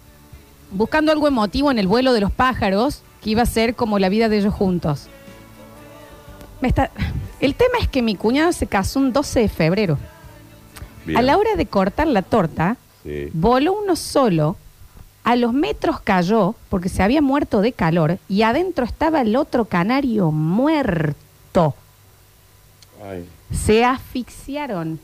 buscando 0.72 1.12
algo 1.12 1.28
emotivo 1.28 1.72
en 1.72 1.80
el 1.80 1.88
vuelo 1.88 2.14
de 2.14 2.22
los 2.22 2.32
pájaros, 2.32 3.02
que 3.22 3.32
iba 3.32 3.42
a 3.42 3.46
ser 3.48 3.76
como 3.76 4.00
la 4.00 4.10
vida 4.10 4.30
de 4.30 4.38
ellos 4.38 4.54
juntos. 4.54 5.08
Me 6.62 6.68
está... 6.68 6.92
El 7.40 7.54
tema 7.56 7.78
es 7.80 7.88
que 7.88 8.02
mi 8.02 8.16
cuñado 8.16 8.52
se 8.52 8.66
casó 8.68 9.00
un 9.00 9.14
12 9.14 9.42
de 9.42 9.50
febrero. 9.50 9.98
Bien. 11.08 11.18
A 11.18 11.22
la 11.24 11.38
hora 11.38 11.56
de 11.56 11.66
cortar 11.66 12.08
la 12.08 12.22
torta, 12.22 12.78
Sí. 13.04 13.30
voló 13.34 13.74
uno 13.74 13.96
solo, 13.96 14.58
a 15.24 15.36
los 15.36 15.54
metros 15.54 16.00
cayó 16.02 16.56
porque 16.70 16.90
se 16.90 17.02
había 17.04 17.22
muerto 17.22 17.62
de 17.62 17.72
calor 17.74 18.18
y 18.30 18.44
adentro 18.44 18.86
estaba 18.86 19.22
el 19.22 19.36
otro 19.36 19.66
canario 19.66 20.32
muerto. 20.32 21.74
Ay. 23.04 23.28
Se 23.52 23.84
asfixiaron. 23.86 25.00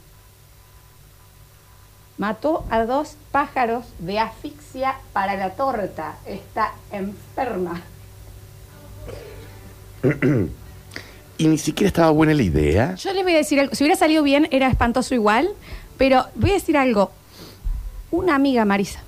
Mató 2.18 2.66
a 2.70 2.86
dos 2.86 3.16
pájaros 3.32 3.86
de 4.00 4.20
asfixia 4.20 4.96
para 5.14 5.36
la 5.36 5.52
torta. 5.52 6.18
Está 6.26 6.74
enferma. 6.92 7.82
Y 11.36 11.48
ni 11.48 11.58
siquiera 11.58 11.88
estaba 11.88 12.12
buena 12.12 12.34
la 12.36 12.44
idea. 12.44 12.94
Yo 12.96 13.12
les 13.12 13.24
voy 13.24 13.34
a 13.34 13.38
decir 13.38 13.60
algo. 13.60 13.74
Si 13.74 13.84
hubiera 13.84 13.98
salido 13.98 14.22
bien, 14.22 14.48
era 14.52 14.68
espantoso 14.68 15.16
igual. 15.16 15.50
Pero 16.04 16.26
voy 16.36 16.50
a 16.50 16.54
decir 16.56 16.76
algo. 16.76 17.14
Una 18.12 18.36
amiga, 18.36 18.66
Marisa. 18.66 19.00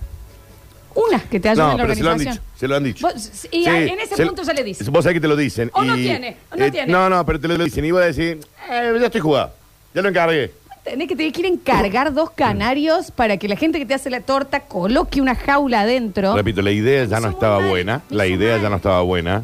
Una 0.96 1.20
que 1.20 1.42
te 1.42 1.50
ayuda 1.50 1.66
No, 1.66 1.72
en 1.74 1.78
la 1.80 1.84
pero 1.84 1.96
se 1.96 2.04
lo 2.04 2.10
han 2.12 2.14
organización. 2.16 2.46
dicho. 2.46 2.58
Se 2.60 2.68
lo 2.70 2.76
han 2.78 2.84
dicho. 2.86 3.06
Vos- 3.06 3.48
y 3.52 3.66
en 3.66 4.00
ese 4.00 4.16
se- 4.16 4.26
punto 4.26 4.44
ya 4.44 4.54
le 4.54 4.64
dice. 4.64 4.90
Vos 4.90 5.04
sabés 5.04 5.16
que 5.16 5.20
te 5.20 5.28
lo 5.28 5.36
dicen. 5.36 5.70
O 5.74 5.84
no 5.84 5.98
y- 5.98 6.04
tiene, 6.04 6.38
o 6.54 6.56
no 6.56 6.64
eh, 6.64 6.72
tiene. 6.72 6.90
No, 6.94 7.10
no, 7.10 7.26
pero 7.26 7.38
te 7.38 7.50
lo 7.50 7.58
dicen. 7.62 7.84
Y 7.84 7.92
voy 7.92 8.04
a 8.04 8.06
decir, 8.06 8.40
eh, 8.72 8.96
ya 8.98 9.08
estoy 9.08 9.20
jugado. 9.20 9.52
Ya 9.94 10.02
lo 10.04 10.08
encargué. 10.08 10.54
Tenés 10.86 11.10
que 11.10 11.18
te 11.18 11.30
quieren 11.34 11.58
cargar 11.58 12.14
dos 12.14 12.30
canarios 12.30 13.12
para 13.12 13.36
que 13.36 13.50
la 13.50 13.58
gente 13.58 13.78
que 13.78 13.86
te 13.86 13.94
hace 13.94 14.10
la 14.10 14.22
torta 14.22 14.62
coloque 14.62 15.20
una 15.20 15.36
jaula 15.36 15.82
adentro. 15.82 16.34
Repito, 16.34 16.62
la 16.62 16.72
idea 16.72 17.04
ya 17.04 17.20
no 17.20 17.28
hizo 17.28 17.38
estaba 17.38 17.60
mal, 17.60 17.68
buena. 17.72 18.04
La 18.10 18.26
hizo 18.26 18.36
idea 18.38 18.54
mal. 18.54 18.62
ya 18.62 18.70
no 18.70 18.76
estaba 18.78 19.02
buena. 19.02 19.44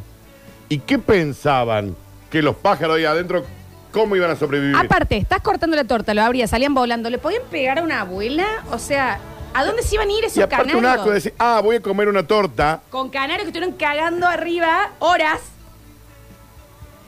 ¿Y 0.70 0.80
qué 0.80 0.98
pensaban? 1.00 1.98
Que 2.30 2.42
los 2.42 2.56
pájaros 2.56 2.96
ahí 2.96 3.04
adentro, 3.04 3.44
¿cómo 3.92 4.16
iban 4.16 4.32
a 4.32 4.36
sobrevivir? 4.36 4.76
Aparte, 4.76 5.18
estás 5.18 5.42
cortando 5.42 5.76
la 5.76 5.84
torta, 5.84 6.14
lo 6.14 6.22
abrías, 6.22 6.50
salían 6.50 6.74
volando. 6.74 7.10
¿Le 7.10 7.18
podían 7.18 7.44
pegar 7.50 7.80
a 7.80 7.84
una 7.84 8.02
abuela? 8.02 8.46
O 8.72 8.80
sea, 8.80 9.20
¿a 9.54 9.64
dónde 9.66 9.84
se 9.84 9.96
iban 9.96 10.10
a 10.10 10.12
ir 10.12 10.26
esos 10.26 10.38
y 10.38 10.42
aparte 10.42 10.72
canarios? 10.72 10.80
un 10.80 10.86
asco 10.86 11.10
de 11.10 11.16
decir, 11.16 11.34
ah, 11.38 11.62
voy 11.64 11.78
a 11.78 11.82
comer 11.82 12.08
una 12.08 12.26
torta. 12.26 12.82
Con 12.90 13.10
canarios 13.10 13.44
que 13.44 13.48
estuvieron 13.50 13.76
cagando 13.76 14.28
arriba 14.28 14.92
horas. 15.00 15.42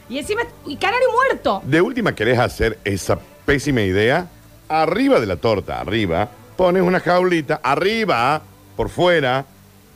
Y 0.10 0.20
encima, 0.20 0.42
y 0.66 0.76
canario 0.76 1.08
muerto. 1.12 1.62
De 1.66 1.82
última, 1.82 2.14
querés 2.14 2.38
hacer 2.38 2.78
esa 2.84 3.18
pésima 3.46 3.82
idea. 3.82 4.28
Arriba 4.70 5.20
de 5.20 5.26
la 5.26 5.38
torta, 5.38 5.80
arriba, 5.80 6.30
pones 6.56 6.82
una 6.84 7.00
jaulita, 7.00 7.60
arriba, 7.64 8.42
por 8.76 8.90
fuera, 8.90 9.46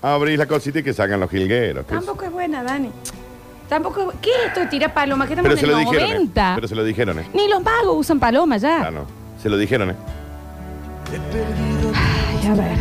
abrís 0.02 0.38
la 0.38 0.46
cosita 0.46 0.80
y 0.80 0.84
que 0.84 0.94
salgan 0.94 1.20
los 1.20 1.30
jilgueros. 1.30 1.86
¿Qué 1.86 1.96
es? 1.96 2.00
Tampoco 2.00 2.26
es 2.26 2.32
buena, 2.32 2.64
Dani. 2.64 2.92
Tampoco 3.70 4.14
¿Qué 4.22 4.30
es 4.30 4.48
esto 4.48 4.62
de 4.62 4.68
tirar 4.68 4.94
palomas? 4.94 5.28
¿Qué 5.28 5.34
estamos 5.34 5.50
Pero 5.50 5.60
se 5.60 5.66
en 5.66 5.72
lo 5.72 5.78
el 5.80 5.86
dijeron, 5.86 6.10
90? 6.14 6.42
¿eh? 6.50 6.56
Pero 6.56 6.68
se 6.68 6.76
lo 6.76 6.84
dijeron, 6.84 7.20
¿eh? 7.20 7.24
Ni 7.34 7.48
los 7.50 7.62
magos 7.64 7.96
usan 7.98 8.20
palomas 8.20 8.62
ya. 8.62 8.84
Ah, 8.88 8.92
no. 8.92 9.06
Se 9.42 9.50
lo 9.50 9.58
dijeron, 9.58 9.90
¿eh? 9.92 9.96
Ay, 11.94 12.48
a 12.48 12.54
ver. 12.56 12.78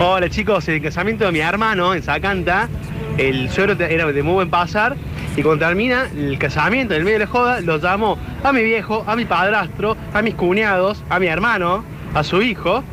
Hola 0.00 0.28
chicos, 0.30 0.68
en 0.68 0.74
el 0.76 0.82
casamiento 0.82 1.24
de 1.24 1.32
mi 1.32 1.40
hermano 1.40 1.92
en 1.94 2.02
Zacanta, 2.02 2.68
el 3.16 3.50
suegro 3.50 3.76
te- 3.76 3.92
era 3.92 4.06
de 4.06 4.22
muy 4.22 4.34
buen 4.34 4.50
pasar 4.50 4.96
y 5.36 5.42
cuando 5.42 5.66
termina 5.66 6.06
el 6.16 6.38
casamiento, 6.38 6.94
en 6.94 6.98
el 7.00 7.04
medio 7.04 7.18
de 7.18 7.24
la 7.24 7.30
joda, 7.30 7.60
lo 7.60 7.78
llamó 7.78 8.16
a 8.44 8.52
mi 8.52 8.62
viejo, 8.62 9.04
a 9.06 9.16
mi 9.16 9.24
padrastro, 9.24 9.96
a 10.14 10.22
mis 10.22 10.34
cuñados, 10.34 11.02
a 11.10 11.18
mi 11.18 11.26
hermano, 11.26 11.84
a 12.14 12.22
su 12.22 12.42
hijo, 12.42 12.84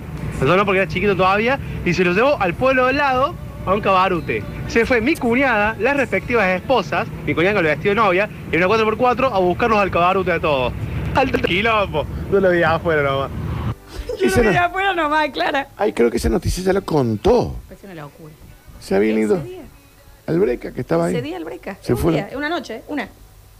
no 0.42 0.66
porque 0.66 0.82
era 0.82 0.88
chiquito 0.92 1.16
todavía, 1.16 1.60
y 1.86 1.94
se 1.94 2.04
los 2.04 2.16
llevó 2.16 2.42
al 2.42 2.54
pueblo 2.56 2.88
del 2.88 2.98
lado 2.98 3.36
a 3.65 3.74
un 3.74 3.81
cabarute. 3.81 4.43
Se 4.67 4.86
fue 4.86 5.01
mi 5.01 5.15
cuñada, 5.15 5.75
las 5.79 5.98
respectivas 5.98 6.48
esposas, 6.50 7.07
mi 7.25 7.34
cuñada 7.34 7.55
con 7.55 7.65
el 7.65 7.72
vestido 7.72 7.91
de 7.95 8.01
novia, 8.01 8.29
y 8.51 8.57
una 8.57 8.67
4x4 8.67 9.31
a 9.34 9.39
buscarnos 9.39 9.79
al 9.79 9.91
cabarute 9.91 10.31
a 10.31 10.39
todos. 10.39 10.74
Al 11.15 11.31
quilombo, 11.31 12.05
no 12.31 12.39
lo 12.39 12.50
vi 12.51 12.63
afuera 12.63 13.01
nomás. 13.03 13.31
Yo 14.19 14.27
Ese 14.27 14.43
lo 14.43 14.50
vi 14.50 14.55
no- 14.55 14.63
afuera 14.63 14.93
nomás, 14.93 15.29
Clara. 15.29 15.67
Ay, 15.77 15.93
creo 15.93 16.12
que 16.12 16.17
esa 16.17 16.29
noticia 16.29 16.63
ya 16.63 16.74
la 16.74 16.81
contó. 16.81 17.55
Parece 17.67 17.88
una 17.88 17.95
locura. 18.03 18.34
Se 18.79 18.95
habían 18.95 19.17
ido 19.17 19.38
Ese 19.38 19.45
día, 19.45 19.62
al 20.27 20.39
breca 20.39 20.72
que 20.74 20.81
estaba 20.81 21.07
ese 21.10 21.17
ahí. 21.17 21.24
día 21.24 21.38
el 21.38 21.45
breca. 21.45 21.77
Se 21.81 21.93
un 21.93 22.00
fueron. 22.00 22.27
día, 22.27 22.38
una 22.38 22.50
noche, 22.50 22.81
una. 22.88 23.07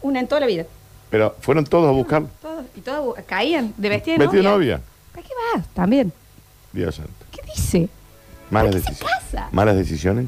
Una 0.02 0.20
en 0.20 0.28
toda 0.28 0.40
la 0.42 0.46
vida. 0.46 0.64
Pero 1.10 1.34
fueron 1.40 1.64
todos 1.64 1.88
a 1.88 1.92
buscar 1.92 2.24
Todos- 2.42 2.64
y 2.76 2.80
todos 2.80 3.16
caían 3.26 3.72
de 3.76 3.88
vestida 3.88 4.14
de 4.14 4.18
vestido 4.20 4.42
de 4.42 4.48
novia. 4.48 4.76
novia. 4.76 4.80
¿Para 5.12 5.26
qué 5.26 5.32
vas? 5.54 5.66
También. 5.74 6.12
Dios 6.72 6.94
santo. 6.96 7.12
¿Qué 7.32 7.40
dice? 7.54 7.88
Malas 8.50 8.74
¿Qué 8.74 8.80
se 8.82 8.88
decisiones. 8.90 9.15
Pasa? 9.30 9.48
Malas 9.52 9.76
decisiones. 9.76 10.26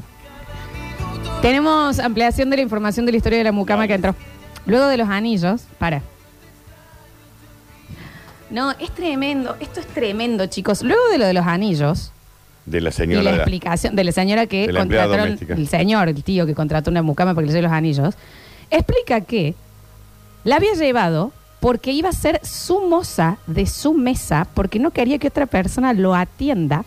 Tenemos 1.41 1.99
ampliación 1.99 2.49
de 2.49 2.57
la 2.57 2.61
información 2.63 3.05
de 3.05 3.11
la 3.13 3.17
historia 3.17 3.37
de 3.37 3.43
la 3.45 3.51
mucama 3.51 3.87
que 3.87 3.93
entró. 3.93 4.15
Luego 4.65 4.87
de 4.87 4.97
los 4.97 5.09
anillos, 5.09 5.61
para. 5.77 6.01
No, 8.49 8.71
es 8.71 8.91
tremendo. 8.91 9.55
Esto 9.59 9.79
es 9.79 9.87
tremendo, 9.87 10.47
chicos. 10.47 10.81
Luego 10.83 11.01
de 11.11 11.17
lo 11.19 11.25
de 11.25 11.33
los 11.33 11.45
anillos 11.45 12.11
De 12.65 12.81
la 12.81 12.91
señora. 12.91 13.23
la 13.23 13.35
explicación 13.35 13.95
de 13.95 14.03
la 14.03 14.11
señora 14.11 14.47
que 14.47 14.67
De 14.67 14.73
la 14.73 14.81
empleada 14.81 15.05
contrataron, 15.07 15.35
doméstica. 15.35 15.53
el 15.53 15.67
señor, 15.67 16.09
el 16.09 16.23
tío 16.23 16.45
que 16.45 16.55
contrató 16.55 16.89
una 16.91 17.01
mucama 17.03 17.33
para 17.35 17.43
que 17.45 17.47
le 17.47 17.53
lleve 17.53 17.63
los 17.67 17.71
anillos, 17.71 18.15
explica 18.71 19.21
que 19.21 19.53
la 20.43 20.55
había 20.57 20.73
llevado 20.73 21.31
porque 21.59 21.91
iba 21.91 22.09
a 22.09 22.13
ser 22.13 22.39
su 22.43 22.81
moza 22.81 23.37
de 23.45 23.65
su 23.65 23.93
mesa 23.93 24.47
porque 24.53 24.79
no 24.79 24.91
quería 24.91 25.19
que 25.19 25.27
otra 25.27 25.45
persona 25.45 25.93
lo 25.93 26.15
atienda. 26.15 26.85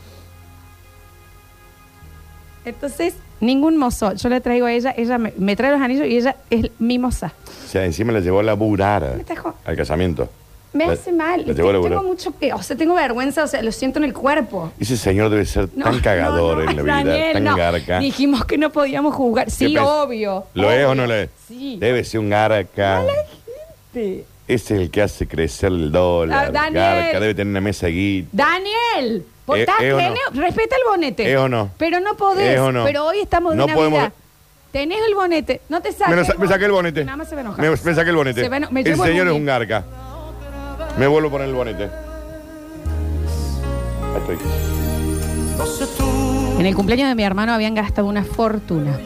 Entonces, 2.65 3.15
ningún 3.41 3.77
mozo, 3.77 4.15
yo 4.15 4.29
le 4.29 4.41
traigo 4.41 4.67
a 4.67 4.73
ella, 4.73 4.95
ella 4.97 5.19
me, 5.19 5.33
me 5.37 5.57
trae 5.57 5.73
los 5.73 5.81
anillos 5.81 6.07
y 6.07 6.17
ella 6.17 6.37
es 6.51 6.71
mi 6.79 6.99
moza. 6.99 7.33
O 7.65 7.69
sea, 7.69 7.85
encima 7.85 8.13
la 8.13 8.21
llevó 8.21 8.41
a 8.41 8.43
laburar 8.43 9.15
Me 9.17 9.25
trajo- 9.25 9.55
al 9.65 9.77
casamiento. 9.77 10.29
Me 10.75 10.87
La- 10.87 10.93
hace 10.95 11.13
mal. 11.13 11.41
la 11.47 11.53
llevó 11.53 11.69
a 11.69 11.73
Tengo 11.73 11.89
laburar. 11.89 12.03
mucho 12.03 12.33
que, 12.39 12.53
o 12.55 12.63
sea, 12.63 12.77
tengo 12.77 12.95
vergüenza, 12.95 13.45
o 13.45 13.47
sea, 13.47 13.61
lo 13.63 13.73
siento 13.73 13.99
en 13.99 14.05
el 14.05 14.15
cuerpo. 14.15 14.73
Ese 14.81 14.97
señor 14.97 15.29
debe 15.29 15.45
ser 15.45 15.69
No, 15.75 15.85
tan 15.85 16.01
cagador 16.01 16.59
no, 16.59 16.65
no, 16.65 16.71
en 16.71 16.77
la 16.77 16.83
vida, 16.83 16.97
Daniel, 16.97 17.33
tan 17.35 17.45
no. 17.45 17.57
garca. 17.57 17.99
Dijimos 17.99 18.45
que 18.47 18.57
no 18.57 18.71
podíamos 18.71 19.15
jugar. 19.15 19.51
Sí, 19.51 19.75
¿Qué 19.75 19.81
pens- 19.81 19.85
obvio. 19.87 20.45
¿Lo 20.55 20.71
es 20.71 20.87
o 20.87 20.95
no 20.95 21.07
lo 21.07 21.15
es? 21.15 21.29
Sí. 21.47 21.77
Debe 21.79 22.05
ser 22.05 22.21
un 22.21 22.31
garca. 22.31 23.03
Sí. 23.93 24.25
Ese 24.55 24.75
es 24.75 24.81
el 24.83 24.91
que 24.91 25.03
hace 25.03 25.27
crecer 25.27 25.73
el 25.73 25.91
dólar. 25.93 26.47
Ah, 26.47 26.51
Daniel. 26.51 26.75
Garca, 26.83 27.21
debe 27.21 27.35
tener 27.35 27.51
una 27.51 27.61
mesa 27.61 27.87
de 27.87 27.93
guita. 27.93 28.29
Daniel, 28.33 29.25
¿vos 29.47 29.57
¿Es- 29.59 29.69
estás 29.69 29.83
es 29.83 29.93
o 29.93 29.97
no? 29.97 30.03
genio? 30.03 30.21
respeta 30.35 30.77
el 30.77 30.83
bonete. 30.91 31.33
¿Es 31.33 31.39
o 31.39 31.49
no? 31.49 31.71
Pero 31.79 32.01
no 32.01 32.17
podés. 32.17 32.55
¿Es 32.55 32.61
o 32.61 32.73
no? 32.73 32.85
Pero 32.85 33.07
hoy 33.07 33.21
estamos 33.21 33.53
de 33.53 33.57
No 33.57 33.67
Navidad. 33.67 33.77
podemos- 33.77 34.13
Tenés 34.73 34.99
el 35.07 35.15
bonete. 35.15 35.61
No 35.69 35.83
te 35.83 35.93
saques. 35.93 36.09
Me, 36.09 36.17
lo 36.17 36.25
sa- 36.25 36.35
me 36.39 36.49
saqué 36.49 36.65
el 36.65 36.73
bonete. 36.73 37.05
Nada 37.05 37.17
más 37.19 37.29
se 37.29 37.35
va 37.35 37.43
a 37.43 37.45
enojar. 37.45 37.61
Me, 37.63 37.71
me 37.71 37.95
saqué 37.95 38.09
el 38.11 38.17
bonete. 38.17 38.41
Se 38.43 38.49
va 38.49 38.57
a 38.57 38.59
eno- 38.59 38.69
me 38.71 38.83
llevo 38.83 39.05
el 39.05 39.11
señor 39.11 39.27
es 39.29 39.35
un 39.35 39.45
garca. 39.45 39.85
Me 40.99 41.07
vuelvo 41.07 41.29
a 41.29 41.33
poner 41.33 41.49
el 41.49 41.55
bonete. 41.55 41.85
Ahí 41.85 41.91
estoy. 44.19 44.39
En 46.59 46.67
el 46.67 46.75
cumpleaños 46.75 47.09
de 47.09 47.15
mi 47.15 47.23
hermano 47.23 47.53
habían 47.53 47.75
gastado 47.75 48.09
una 48.09 48.25
fortuna. 48.25 48.99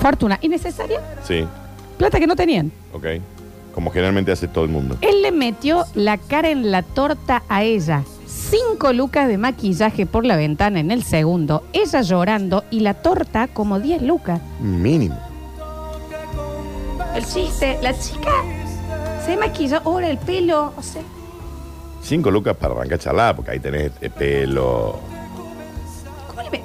Fortuna. 0.00 0.38
¿Innecesaria? 0.40 1.00
Sí, 1.24 1.46
Plata 1.98 2.18
que 2.18 2.26
no 2.26 2.34
tenían. 2.36 2.72
ok. 2.92 3.04
Como 3.74 3.90
generalmente 3.90 4.32
hace 4.32 4.48
todo 4.48 4.64
el 4.64 4.70
mundo. 4.70 4.96
Él 5.00 5.22
le 5.22 5.32
metió 5.32 5.84
la 5.94 6.18
cara 6.18 6.50
en 6.50 6.70
la 6.70 6.82
torta 6.82 7.42
a 7.48 7.62
ella. 7.62 8.02
Cinco 8.26 8.92
lucas 8.92 9.28
de 9.28 9.38
maquillaje 9.38 10.04
por 10.06 10.26
la 10.26 10.36
ventana 10.36 10.80
en 10.80 10.90
el 10.90 11.02
segundo. 11.04 11.64
Ella 11.72 12.02
llorando 12.02 12.64
y 12.70 12.80
la 12.80 12.94
torta 12.94 13.48
como 13.48 13.80
10 13.80 14.02
lucas. 14.02 14.40
Mínimo. 14.60 15.18
El 17.14 17.24
chiste, 17.26 17.78
la 17.82 17.98
chica 17.98 18.30
se 19.24 19.36
maquilla, 19.36 19.82
ahora 19.84 20.08
el 20.08 20.18
pelo, 20.18 20.72
o 20.76 20.82
sea. 20.82 21.02
Cinco 22.02 22.30
lucas 22.30 22.56
para 22.56 22.74
arrancar 22.74 22.98
a 22.98 23.02
charlar, 23.02 23.36
porque 23.36 23.52
ahí 23.52 23.60
tenés 23.60 23.92
el 24.00 24.10
pelo. 24.10 24.98
¿Cómo 26.28 26.42
le 26.42 26.50
ve? 26.50 26.62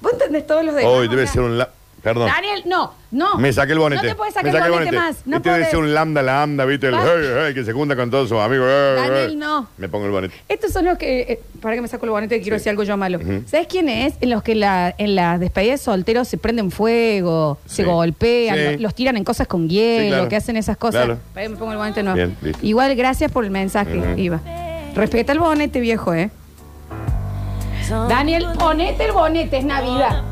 ¿Vos 0.00 0.12
entendés 0.12 0.46
todos 0.46 0.64
los 0.64 0.74
demás? 0.74 0.90
Hoy 0.92 1.08
debe 1.08 1.26
ser 1.26 1.42
un. 1.42 1.58
la- 1.58 1.70
Perdón. 2.02 2.28
Daniel, 2.28 2.62
no, 2.66 2.92
no. 3.10 3.36
Me 3.38 3.52
saqué 3.52 3.72
el 3.72 3.80
bonete. 3.80 4.02
No 4.04 4.08
te 4.10 4.14
puedes 4.14 4.34
Me 4.36 4.42
sacar 4.52 4.66
el 4.66 4.72
bonete, 4.72 4.96
más. 4.96 5.26
No 5.26 5.38
este 5.38 5.48
debe 5.50 5.62
podés. 5.62 5.70
ser 5.70 5.78
un 5.80 5.92
lambda 5.94 6.22
lambda, 6.22 6.64
¿viste? 6.64 6.86
El 6.88 6.94
hey, 6.94 7.30
hey, 7.46 7.54
que 7.54 7.64
se 7.64 7.72
junta 7.72 7.96
con 7.96 8.08
todos 8.10 8.28
sus 8.28 8.38
amigos. 8.38 8.66
hey, 8.70 8.94
Daniel, 8.96 9.26
hey. 9.30 9.36
no. 9.36 9.68
Me 9.78 9.88
pongo 9.88 10.06
el 10.06 10.12
bonete. 10.12 10.34
Estos 10.48 10.72
son 10.72 10.84
los 10.84 10.96
que. 10.96 11.20
eh, 11.22 11.40
para 11.60 11.74
que 11.74 11.80
me 11.82 11.88
saco 11.88 12.04
el 12.06 12.10
bonete, 12.12 12.36
que 12.36 12.42
quiero 12.42 12.56
Sí. 12.56 12.60
decir 12.60 12.70
algo 12.70 12.84
yo 12.84 12.96
malo. 12.96 13.18
Ujú. 13.18 13.42
¿Sabes 13.46 13.66
quién 13.66 13.88
es? 13.88 14.14
En 14.20 14.30
los 14.30 14.42
que 14.44 14.54
la, 14.54 14.94
en 14.96 15.16
las 15.16 15.40
despedidas 15.40 15.80
de 15.80 15.84
solteros 15.84 16.28
se 16.28 16.38
prenden 16.38 16.70
fuego, 16.70 17.58
Sí. 17.66 17.76
se 17.76 17.84
golpean, 17.84 18.56
Sí. 18.56 18.62
lo- 18.76 18.82
los 18.82 18.94
tiran 18.94 19.16
en 19.16 19.24
cosas 19.24 19.48
con 19.48 19.68
hielo, 19.68 20.02
Sí, 20.04 20.08
claro. 20.10 20.28
que 20.28 20.36
hacen 20.36 20.56
esas 20.56 20.76
cosas. 20.76 21.04
Claro. 21.04 21.20
Para 21.34 21.44
que 21.46 21.48
me 21.50 21.56
pongo 21.56 21.72
el 21.72 21.78
bonete, 21.78 22.02
no. 22.04 22.14
Bien, 22.14 22.36
listo. 22.42 22.64
Igual, 22.64 22.94
gracias 22.94 23.32
por 23.32 23.44
el 23.44 23.50
mensaje, 23.50 23.98
Ujú. 23.98 24.18
Iba. 24.20 24.40
Respeta 24.94 25.32
el 25.32 25.40
bonete, 25.40 25.80
viejo, 25.80 26.14
¿eh? 26.14 26.30
Daniel, 28.08 28.46
ponete 28.58 29.04
el 29.06 29.12
bonete, 29.12 29.58
es 29.58 29.64
Navidad. 29.64 30.22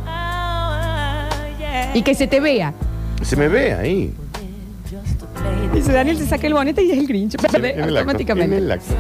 Y 1.94 2.02
que 2.02 2.14
se 2.14 2.26
te 2.26 2.40
vea. 2.40 2.72
Se 3.22 3.36
me 3.36 3.48
ve 3.48 3.72
ahí. 3.72 4.12
Dice 5.72 5.92
Daniel, 5.92 6.16
se 6.18 6.26
saca 6.26 6.46
el 6.46 6.54
bonete 6.54 6.82
y 6.82 6.90
es 6.92 6.98
el 6.98 7.06
Grinch. 7.06 7.34
En 7.54 7.64
el 7.64 7.66
acto, 7.66 7.98
automáticamente. 7.98 8.56
en 8.56 8.62
el 8.64 8.72
acto. 8.72 8.94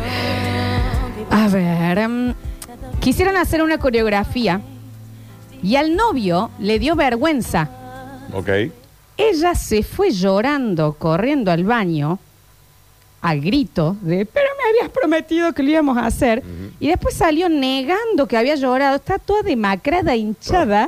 A 1.30 1.48
ver, 1.48 1.98
em, 1.98 2.34
quisieron 3.00 3.36
hacer 3.36 3.62
una 3.62 3.78
coreografía 3.78 4.60
y 5.62 5.76
al 5.76 5.96
novio 5.96 6.50
le 6.58 6.78
dio 6.78 6.96
vergüenza. 6.96 7.70
Ok. 8.32 8.48
Ella 9.16 9.54
se 9.54 9.82
fue 9.82 10.10
llorando, 10.10 10.94
corriendo 10.98 11.50
al 11.50 11.64
baño, 11.64 12.18
al 13.22 13.40
grito 13.40 13.96
de, 14.02 14.26
pero 14.26 14.46
me 14.62 14.68
habías 14.70 14.90
prometido 14.90 15.52
que 15.52 15.62
lo 15.62 15.70
íbamos 15.70 15.96
a 15.96 16.06
hacer. 16.06 16.42
Y 16.78 16.88
después 16.88 17.14
salió 17.14 17.48
negando 17.48 18.26
que 18.28 18.36
había 18.36 18.54
llorado. 18.56 18.96
Está 18.96 19.18
toda 19.18 19.42
demacrada, 19.42 20.14
hinchada. 20.14 20.82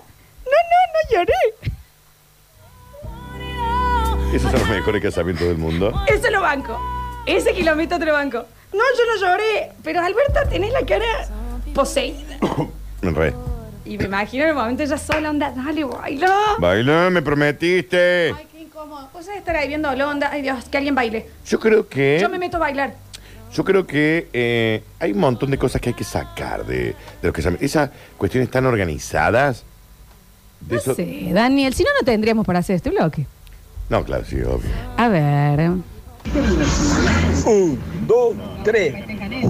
No, 0.44 0.50
no, 0.50 0.78
no 0.92 1.16
lloré. 1.16 1.32
Esos 4.32 4.50
son 4.50 4.60
los 4.60 4.68
mejores 4.68 5.02
casamientos 5.02 5.48
del 5.48 5.56
mundo. 5.58 5.92
Ese 6.06 6.30
lo 6.30 6.40
banco. 6.42 6.78
Ese 7.26 7.52
kilómetro 7.54 7.98
te 7.98 8.04
lo 8.06 8.12
banco. 8.12 8.44
No, 8.72 8.78
yo 8.78 9.14
no 9.14 9.20
lloré. 9.26 9.72
Pero 9.82 10.00
Alberta, 10.00 10.48
tenés 10.48 10.72
la 10.72 10.84
cara 10.84 11.04
poseída. 11.74 12.36
Re. 13.02 13.34
Y 13.84 13.96
me 13.96 14.04
imagino 14.04 14.42
en 14.44 14.50
el 14.50 14.54
momento 14.54 14.82
ella 14.82 14.98
sola, 14.98 15.30
onda, 15.30 15.50
dale, 15.56 15.84
baila. 15.84 16.36
Baila, 16.58 17.08
me 17.10 17.22
prometiste. 17.22 18.34
Ay, 18.36 18.46
qué 18.52 18.60
incómodo. 18.60 19.08
Vos 19.12 19.26
estar 19.28 19.56
ahí 19.56 19.68
viendo 19.68 19.88
onda. 19.90 20.28
Ay, 20.30 20.42
Dios, 20.42 20.64
que 20.70 20.76
alguien 20.76 20.94
baile. 20.94 21.26
Yo 21.46 21.58
creo 21.58 21.88
que. 21.88 22.18
Yo 22.20 22.28
me 22.28 22.38
meto 22.38 22.58
a 22.58 22.60
bailar. 22.60 22.94
Yo 23.54 23.64
creo 23.64 23.86
que 23.86 24.28
eh, 24.34 24.82
hay 25.00 25.12
un 25.12 25.20
montón 25.20 25.50
de 25.50 25.56
cosas 25.56 25.80
que 25.80 25.88
hay 25.88 25.94
que 25.94 26.04
sacar 26.04 26.66
de, 26.66 26.76
de 26.88 26.94
los 27.22 27.32
casamientos. 27.32 27.64
Esas 27.64 27.90
cuestiones 28.18 28.50
tan 28.50 28.66
organizadas. 28.66 29.64
De 30.60 30.74
No 30.74 30.80
eso- 30.82 30.94
sé, 30.94 31.30
Daniel, 31.32 31.72
si 31.72 31.82
no, 31.82 31.88
no 31.98 32.04
tendríamos 32.04 32.44
para 32.44 32.58
hacer 32.58 32.76
este 32.76 32.90
bloque. 32.90 33.26
No, 33.88 34.05
claro, 34.05 34.24
sí, 34.24 34.37
obvio. 34.42 34.70
A 34.98 35.09
ver. 35.09 35.61
Un, 37.46 37.81
dos, 38.07 38.35
tres. 38.62 38.94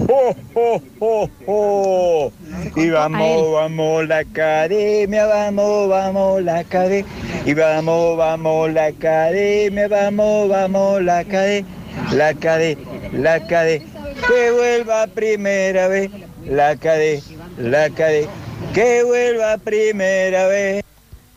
¡Oh, 0.07 0.33
oh, 0.53 0.81
oh, 0.99 1.29
oh! 1.45 2.31
Y 2.75 2.89
vamos, 2.89 3.51
vamos 3.51 4.07
la 4.07 4.19
academia, 4.19 5.25
vamos, 5.25 5.89
vamos 5.89 6.41
la 6.41 6.59
academia. 6.59 7.11
Y 7.45 7.53
vamos, 7.53 8.17
vamos 8.17 8.71
la 8.71 8.85
academia, 8.85 9.87
vamos, 9.89 10.47
vamos 10.47 11.01
la 11.01 11.19
academia. 11.19 11.69
La 12.13 12.29
academia, 12.29 12.85
la 13.11 13.33
academia. 13.33 13.87
Que 14.25 14.51
vuelva 14.51 15.07
primera 15.07 15.87
vez. 15.89 16.11
La 16.45 16.69
academia, 16.69 17.23
la 17.57 17.83
academia. 17.85 18.29
Que 18.73 19.03
vuelva 19.03 19.57
primera 19.57 20.47
vez. 20.47 20.83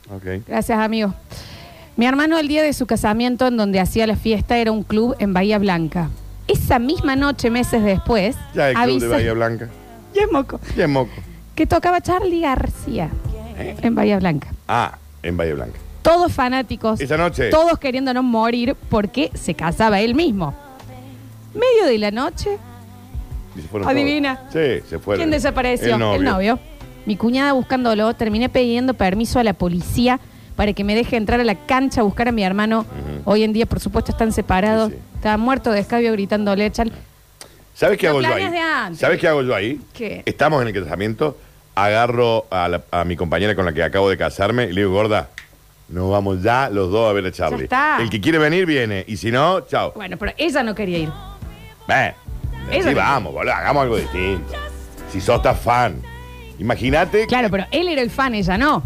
Ok. 0.09 0.47
Gracias, 0.47 0.79
amigo. 0.79 1.15
Mi 2.03 2.09
hermano, 2.09 2.37
el 2.37 2.49
día 2.49 2.65
de 2.65 2.73
su 2.73 2.87
casamiento, 2.87 3.47
en 3.47 3.57
donde 3.57 3.79
hacía 3.79 4.09
la 4.09 4.17
fiesta, 4.17 4.59
era 4.59 4.73
un 4.73 4.83
club 4.83 5.15
en 5.21 5.33
Bahía 5.33 5.61
Blanca. 5.61 6.11
Esa 6.49 6.81
misma 6.81 7.15
noche, 7.15 7.49
meses 7.49 7.85
después, 7.85 8.35
Ya 8.57 8.71
el 8.71 8.77
club 8.77 9.01
de 9.03 9.07
Bahía 9.07 9.33
Blanca. 9.35 9.69
Ya 10.13 10.23
es 10.23 10.33
moco. 10.33 10.59
Ya 10.77 10.87
es 10.87 10.91
moco. 10.91 11.13
que 11.55 11.65
tocaba 11.65 12.01
Charlie 12.01 12.41
García 12.41 13.09
en 13.57 13.95
Bahía 13.95 14.19
Blanca. 14.19 14.49
Ah, 14.67 14.99
en 15.23 15.37
Bahía 15.37 15.55
Blanca. 15.55 15.79
Todos 16.03 16.33
fanáticos. 16.33 17.01
Esa 17.01 17.17
noche. 17.17 17.51
Todos 17.51 17.79
queriendo 17.79 18.13
no 18.13 18.25
morir 18.25 18.75
porque 18.91 19.31
se 19.35 19.55
casaba 19.55 20.01
él 20.01 20.17
mismo. 20.17 20.57
Medio 21.55 21.87
de 21.87 21.99
la 21.99 22.11
noche, 22.11 22.59
Y 23.57 23.61
se 23.61 23.69
fueron 23.69 23.89
Adivina. 23.89 24.41
todos. 24.41 24.53
Sí, 24.55 24.89
se 24.91 24.99
fueron. 24.99 25.21
¿quién 25.21 25.31
desapareció? 25.31 25.95
El 26.17 26.25
novio. 26.25 26.59
Mi 27.07 27.15
cuñada 27.15 27.53
buscándolo, 27.53 28.13
terminé 28.15 28.49
pidiendo 28.49 28.95
permiso 28.95 29.39
a 29.39 29.45
la 29.45 29.53
policía 29.53 30.19
para 30.57 30.73
que 30.73 30.85
me 30.85 30.95
deje 30.95 31.17
entrar 31.17 31.41
a 31.41 31.45
la 31.45 31.55
cancha 31.55 32.01
a 32.01 32.05
buscar 32.05 32.29
a 32.29 32.33
mi 32.33 32.45
hermano. 32.45 32.85
Hoy 33.25 33.43
en 33.45 33.53
día, 33.53 33.67
por 33.67 33.81
supuesto, 33.81 34.13
están 34.13 34.33
separados. 34.33 34.91
Sí, 34.91 34.97
sí. 34.97 35.03
Estaba 35.17 35.37
muerto 35.37 35.71
de 35.71 35.81
escabio 35.81 36.13
gritándole, 36.13 36.71
Chal. 36.71 36.93
¿Sabes 37.75 37.97
qué 37.99 38.07
Los 38.09 38.17
hago 38.17 38.23
yo 38.23 38.29
ahí? 38.29 38.35
planes 38.35 38.53
de 38.53 38.59
antes. 38.59 38.99
¿Sabes 39.01 39.19
qué 39.21 39.29
hago 39.29 39.43
yo 39.43 39.55
ahí? 39.55 39.81
¿Qué? 39.95 40.23
Estamos 40.27 40.61
en 40.63 40.69
el 40.69 40.75
casamiento, 40.85 41.39
agarro 41.75 42.47
a, 42.51 42.69
la- 42.69 42.83
a 42.91 43.05
mi 43.05 43.17
compañera 43.17 43.55
con 43.55 43.65
la 43.65 43.73
que 43.73 43.83
acabo 43.83 44.11
de 44.11 44.17
casarme 44.19 44.65
y 44.65 44.73
le 44.73 44.83
digo, 44.83 44.93
gorda, 44.93 45.29
nos 45.89 46.11
vamos 46.11 46.43
ya 46.43 46.69
los 46.71 46.91
dos 46.91 47.09
a 47.09 47.13
ver 47.13 47.27
a 47.27 47.33
Charlie. 47.33 47.65
está. 47.65 47.99
El 48.01 48.11
que 48.11 48.21
quiere 48.21 48.39
venir, 48.39 48.67
viene. 48.67 49.05
Y 49.09 49.17
si 49.17 49.31
no, 49.31 49.63
chao. 49.63 49.93
Bueno, 49.95 50.17
pero 50.19 50.33
ella 50.37 50.63
no 50.63 50.75
quería 50.75 50.99
ir. 50.99 51.11
Ella 51.89 52.15
Sí, 52.71 52.91
no- 52.91 52.97
vamos, 52.97 53.33
boludo, 53.33 53.53
hagamos 53.55 53.83
algo 53.85 53.97
distinto. 53.97 54.53
Si 55.11 55.21
sos 55.21 55.43
tan 55.43 55.57
fan. 55.57 56.03
Imagínate. 56.59 57.27
Claro, 57.27 57.49
pero 57.51 57.67
él 57.71 57.89
era 57.89 58.03
el 58.03 58.11
fan, 58.11 58.35
ella 58.35 58.57
no. 58.57 58.83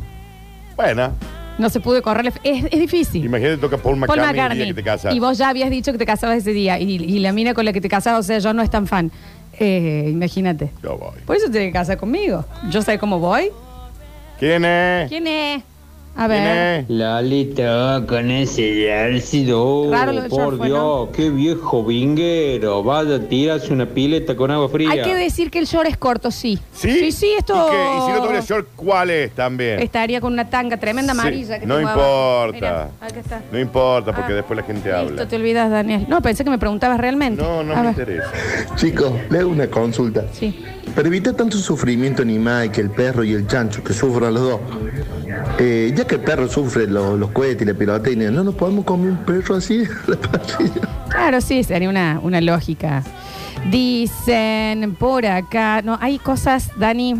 Bueno, 0.77 1.13
No 1.59 1.71
se 1.71 1.81
pudo 1.81 2.03
correr. 2.03 2.33
Es, 2.43 2.65
es 2.71 2.81
difícil. 2.81 3.25
Imagínate 3.25 3.57
toca 3.59 3.77
Paul 3.79 3.99
Paul 3.99 3.99
McCartney, 4.01 4.29
el 4.29 4.37
McCartney. 4.37 4.59
día 4.59 4.67
que 4.69 4.75
te 4.75 4.83
casas. 4.83 5.15
Y 5.15 5.21
vos 5.21 5.39
ya 5.39 5.49
habías 5.49 5.71
dicho 5.71 5.93
que 5.93 5.99
te 5.99 6.07
casabas 6.07 6.39
ese 6.39 6.53
día. 6.53 6.79
Y, 6.79 6.97
y 6.97 7.19
la 7.21 7.33
mina 7.33 7.55
con 7.55 7.65
la 7.65 7.73
que 7.73 7.81
te 7.81 7.89
casabas, 7.89 8.21
o 8.21 8.23
sea, 8.23 8.39
yo 8.39 8.53
no 8.53 8.63
es 8.63 8.71
tan 8.71 8.87
fan. 8.87 9.11
Eh, 9.59 10.09
imagínate. 10.11 10.71
Yo 10.83 10.99
voy. 10.99 11.19
Por 11.25 11.37
eso 11.37 11.51
te 11.51 11.59
que 11.61 11.73
casar 11.73 11.97
conmigo. 11.97 12.45
Yo 12.71 12.83
sé 12.83 12.99
cómo 12.99 13.19
voy. 13.19 13.51
¿Quién 14.39 14.65
es? 14.65 15.09
¿Quién 15.09 15.27
es? 15.27 15.63
A 16.19 16.29
¿Quién 16.29 16.43
ver. 16.45 16.85
Lalita, 16.89 18.03
con 18.09 18.31
ese 18.31 18.87
ejército. 18.87 19.89
Raro 19.91 20.13
lo 20.13 20.23
del 20.23 20.31
por 20.31 20.55
short, 20.57 20.63
Dios, 20.65 21.09
qué 21.13 21.29
viejo 21.29 21.85
vinguero. 21.85 22.83
Vaya, 22.83 23.21
tiras 23.29 23.69
una 23.69 23.85
pileta 23.85 24.35
con 24.35 24.51
agua 24.51 24.69
fría. 24.71 24.91
Hay 24.91 25.03
que 25.03 25.15
decir 25.15 25.51
que 25.51 25.59
el 25.59 25.67
short 25.67 25.87
es 25.89 25.99
corto, 25.99 26.31
sí. 26.31 26.59
¿Sí? 26.73 26.91
Sí, 27.01 27.13
sí, 27.13 27.33
esto. 27.39 27.55
¿Y, 27.55 27.71
qué? 27.71 27.77
¿Y 27.77 28.07
si 28.07 28.13
no 28.13 28.23
tuviera 28.27 28.41
short, 28.45 28.69
cuál 28.75 29.11
es 29.11 29.31
también? 29.33 29.79
Estaría 29.81 30.21
con 30.23 30.33
una 30.33 30.49
tanga 30.49 30.79
tremenda 30.79 31.13
Sí, 31.13 31.21
amarilla. 31.21 31.59
que 31.61 31.67
no 31.67 31.77
tengo 31.77 31.89
abajo. 31.91 32.47
importa. 32.47 32.55
Mira, 32.57 32.83
acá 33.09 33.21
está. 33.21 33.43
No 33.53 33.59
importa, 33.61 34.13
porque 34.15 34.33
Ah, 34.33 34.37
después 34.37 34.57
la 34.57 34.63
gente 34.63 34.89
Listo, 34.89 34.99
habla. 34.99 35.29
te 35.29 35.37
olvidas, 35.37 35.71
Daniel. 35.71 36.07
No, 36.09 36.23
pensé 36.23 36.45
que 36.45 36.51
me 36.51 36.59
preguntabas 36.59 36.99
realmente. 36.99 37.43
No, 37.43 37.63
no 37.63 37.75
A 37.75 37.77
me 37.77 37.83
ver. 37.83 37.91
interesa. 37.91 38.33
Chicos, 38.77 39.13
le 39.29 39.39
hago 39.41 39.51
una 39.51 39.67
consulta. 39.69 40.25
Sí. 40.33 40.65
Para 40.95 41.09
evitar 41.09 41.35
tanto 41.35 41.59
sufrimiento 41.59 42.23
en 42.23 42.43
Mike, 42.43 42.81
el 42.81 42.91
perro 42.91 43.23
y 43.23 43.35
el 43.35 43.47
chancho, 43.47 43.85
que 43.85 43.93
sufran 43.93 44.33
los 44.33 44.43
dos, 44.45 44.61
eh, 45.59 45.93
ya 45.95 46.07
que 46.07 46.17
el 46.17 46.21
perro 46.23 46.49
sufre 46.49 46.87
lo- 46.87 47.17
los 47.17 47.31
cohetes 47.31 47.63
y 47.63 47.65
la 47.65 47.75
pirotecnia, 47.75 48.31
¿no 48.31 48.45
nos 48.45 48.55
podemos 48.55 48.85
comer 48.85 49.11
un 49.11 49.19
perro 49.19 49.57
así 49.57 49.83
a 49.85 50.11
la 50.11 50.17
parrilla? 50.17 50.89
Claro, 51.09 51.41
sí, 51.41 51.63
sería 51.65 51.89
una, 51.89 52.19
una 52.23 52.41
lógica. 52.41 53.03
Dicen 53.71 54.95
por 54.99 55.27
acá, 55.27 55.83
no, 55.83 55.99
hay 56.01 56.19
cosas, 56.19 56.71
Dani, 56.79 57.15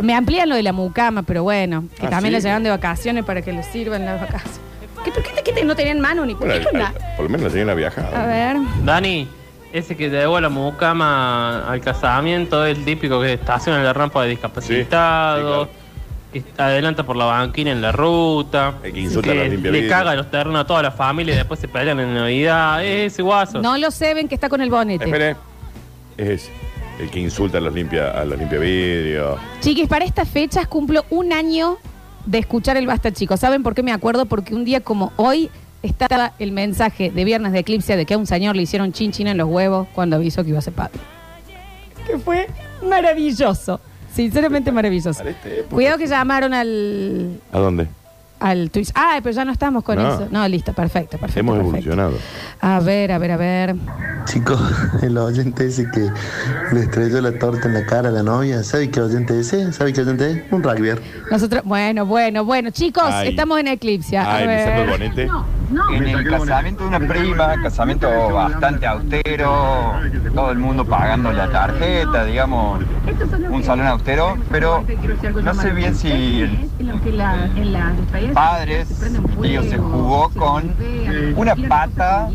me 0.00 0.14
amplían 0.14 0.48
lo 0.48 0.54
de 0.54 0.62
la 0.62 0.72
mucama, 0.72 1.22
pero 1.22 1.42
bueno, 1.42 1.84
que 1.98 2.06
Ah, 2.06 2.10
también 2.10 2.32
¿sí? 2.32 2.42
la 2.42 2.48
llevan 2.48 2.62
de 2.62 2.70
vacaciones 2.70 3.24
para 3.24 3.42
que 3.42 3.52
les 3.52 3.66
sirvan 3.66 4.04
las 4.04 4.20
vacaciones. 4.20 4.60
¿Qué, 5.04 5.10
¿Por 5.12 5.22
qué, 5.22 5.30
te- 5.32 5.42
qué 5.42 5.52
te- 5.52 5.64
no 5.64 5.74
tenían 5.76 6.00
mano 6.00 6.26
ni 6.26 6.34
por 6.34 6.46
Bueno, 6.48 6.62
qué 6.62 6.76
al- 6.76 6.82
onda? 6.82 6.88
al- 7.08 7.16
por 7.16 7.24
lo 7.24 7.28
menos 7.30 7.44
la 7.46 7.50
señora 7.50 7.74
viajada. 7.74 8.22
A 8.22 8.26
ver, 8.26 8.56
Dani, 8.84 9.28
ese 9.72 9.96
que 9.96 10.08
llevó 10.10 10.40
la 10.40 10.48
mucama 10.48 11.70
al 11.70 11.80
casamiento 11.80 12.64
es 12.66 12.76
el 12.78 12.84
típico 12.84 13.20
que 13.20 13.34
estaciona 13.34 13.78
en 13.78 13.84
la 13.84 13.92
rampa 13.92 14.22
de 14.22 14.30
discapacitados, 14.30 15.68
que 16.42 16.62
adelanta 16.62 17.04
por 17.04 17.16
la 17.16 17.24
banquina 17.26 17.70
en 17.72 17.80
la 17.82 17.92
ruta, 17.92 18.74
El 18.82 18.92
que 18.92 19.00
insulta 19.00 19.30
a 19.32 19.34
los 19.34 19.44
le 19.44 19.50
limpiavidrios. 19.50 19.90
caga 19.90 20.14
los 20.14 20.30
terrenos 20.30 20.60
a 20.60 20.66
toda 20.66 20.82
la 20.82 20.90
familia 20.90 21.34
y 21.34 21.36
después 21.36 21.60
se 21.60 21.68
pelean 21.68 22.00
en 22.00 22.14
Navidad. 22.14 22.84
Es 22.84 23.12
ese 23.12 23.22
guaso. 23.22 23.60
no 23.60 23.76
lo 23.76 23.90
sé, 23.90 24.14
ven 24.14 24.28
que 24.28 24.34
está 24.34 24.48
con 24.48 24.60
el 24.60 24.70
bonete. 24.70 25.04
Espere. 25.04 25.36
Es 26.16 26.28
ese. 26.28 26.50
El 26.98 27.10
que 27.10 27.20
insulta 27.20 27.58
a 27.58 27.60
los 27.60 27.74
limpia, 27.74 28.10
a 28.10 28.24
los 28.24 28.38
limpiavidrios. 28.38 29.38
Chiquis, 29.60 29.86
para 29.86 30.04
estas 30.04 30.28
fechas 30.28 30.66
cumplo 30.66 31.04
un 31.10 31.32
año 31.32 31.76
de 32.24 32.38
escuchar 32.38 32.76
el 32.78 32.86
Basta 32.86 33.12
Chicos. 33.12 33.38
¿Saben 33.40 33.62
por 33.62 33.74
qué 33.74 33.82
me 33.82 33.92
acuerdo? 33.92 34.24
Porque 34.24 34.54
un 34.54 34.64
día 34.64 34.80
como 34.80 35.12
hoy 35.16 35.50
estaba 35.82 36.32
el 36.38 36.52
mensaje 36.52 37.10
de 37.10 37.24
Viernes 37.24 37.52
de 37.52 37.58
Eclipse 37.58 37.96
de 37.96 38.06
que 38.06 38.14
a 38.14 38.18
un 38.18 38.26
señor 38.26 38.56
le 38.56 38.62
hicieron 38.62 38.92
chin 38.94 39.12
chin 39.12 39.26
en 39.26 39.36
los 39.36 39.46
huevos 39.46 39.86
cuando 39.94 40.16
avisó 40.16 40.42
que 40.42 40.48
iba 40.50 40.58
a 40.58 40.62
ser 40.62 40.72
padre. 40.72 40.98
Que 42.06 42.16
fue 42.18 42.48
maravilloso. 42.82 43.80
Sinceramente 44.16 44.72
maravilloso. 44.72 45.18
Para 45.18 45.30
esta 45.30 45.48
época. 45.48 45.74
Cuidado 45.74 45.98
que 45.98 46.06
llamaron 46.06 46.54
al, 46.54 47.38
¿A 47.52 47.58
dónde? 47.58 47.86
Al 48.40 48.70
Twitch. 48.70 48.90
Ah, 48.94 49.18
pero 49.22 49.34
ya 49.34 49.44
no 49.44 49.52
estamos 49.52 49.82
con 49.84 49.96
No. 49.96 50.14
eso. 50.14 50.28
No, 50.30 50.46
listo, 50.48 50.72
perfecto, 50.72 51.18
perfecto. 51.18 51.40
Hemos 51.40 51.56
perfecto. 51.56 51.78
evolucionado. 51.90 52.18
A 52.60 52.80
ver, 52.80 53.12
a 53.12 53.18
ver, 53.18 53.30
a 53.32 53.36
ver. 53.36 53.76
Chicos, 54.26 54.60
el 55.02 55.16
oyente 55.18 55.66
ese 55.66 55.88
que 55.90 56.10
le 56.72 56.80
estrelló 56.80 57.20
la 57.20 57.38
torta 57.38 57.68
en 57.68 57.74
la 57.74 57.86
cara 57.86 58.08
a 58.08 58.12
la 58.12 58.22
novia, 58.24 58.62
¿sabe 58.64 58.90
qué 58.90 59.00
oyente 59.00 59.38
es 59.38 59.52
ese? 59.52 59.72
¿Sabe 59.72 59.92
qué 59.92 60.00
oyente 60.00 60.30
es? 60.30 60.52
Un 60.52 60.62
rugby. 60.62 60.90
Nosotros, 61.30 61.62
bueno, 61.64 62.04
bueno, 62.06 62.44
bueno, 62.44 62.70
chicos, 62.70 63.04
Ay. 63.06 63.28
estamos 63.28 63.58
en 63.60 63.68
Eclipse. 63.68 64.18
A 64.18 64.36
Ay, 64.36 64.46
me 64.46 64.62
el 64.64 64.86
ver. 64.86 64.90
bonete. 64.90 65.28
En 65.94 66.06
el 66.08 66.28
casamiento 66.28 66.82
de 66.82 66.88
una 66.96 67.00
prima, 67.08 67.62
casamiento 67.62 68.08
bastante 68.32 68.86
austero, 68.86 69.92
todo 70.34 70.50
el 70.52 70.58
mundo 70.58 70.84
pagando 70.84 71.32
la 71.32 71.48
tarjeta, 71.48 72.24
digamos, 72.24 72.82
un 73.50 73.62
salón 73.64 73.86
austero, 73.86 74.36
pero 74.50 74.84
no 75.42 75.54
sé 75.54 75.70
bien 75.70 75.94
si 75.96 76.68
padres, 78.32 78.88
digo, 79.40 79.62
se 79.62 79.78
jugó 79.78 80.28
con 80.30 80.74
una 81.36 81.56
pata 81.56 82.28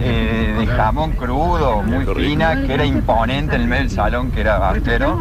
eh, 0.00 0.56
de 0.58 0.66
jamón 0.66 1.12
crudo, 1.12 1.82
muy 1.82 2.04
fina, 2.14 2.62
que 2.62 2.74
era 2.74 2.84
imponente 2.84 3.56
en 3.56 3.62
el 3.62 3.68
medio 3.68 3.82
del 3.82 3.90
salón, 3.90 4.30
que 4.30 4.40
era 4.40 4.68
austero. 4.68 5.18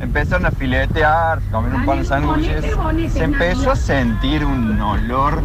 Empezaron 0.00 0.46
a 0.46 0.50
filetear, 0.50 1.40
comer 1.50 1.74
un 1.74 1.86
par 1.86 1.98
de 1.98 2.04
sándwiches. 2.04 2.76
Se 3.12 3.24
empezó 3.24 3.70
a 3.70 3.76
sentir 3.76 4.44
un 4.44 4.80
olor 4.80 5.42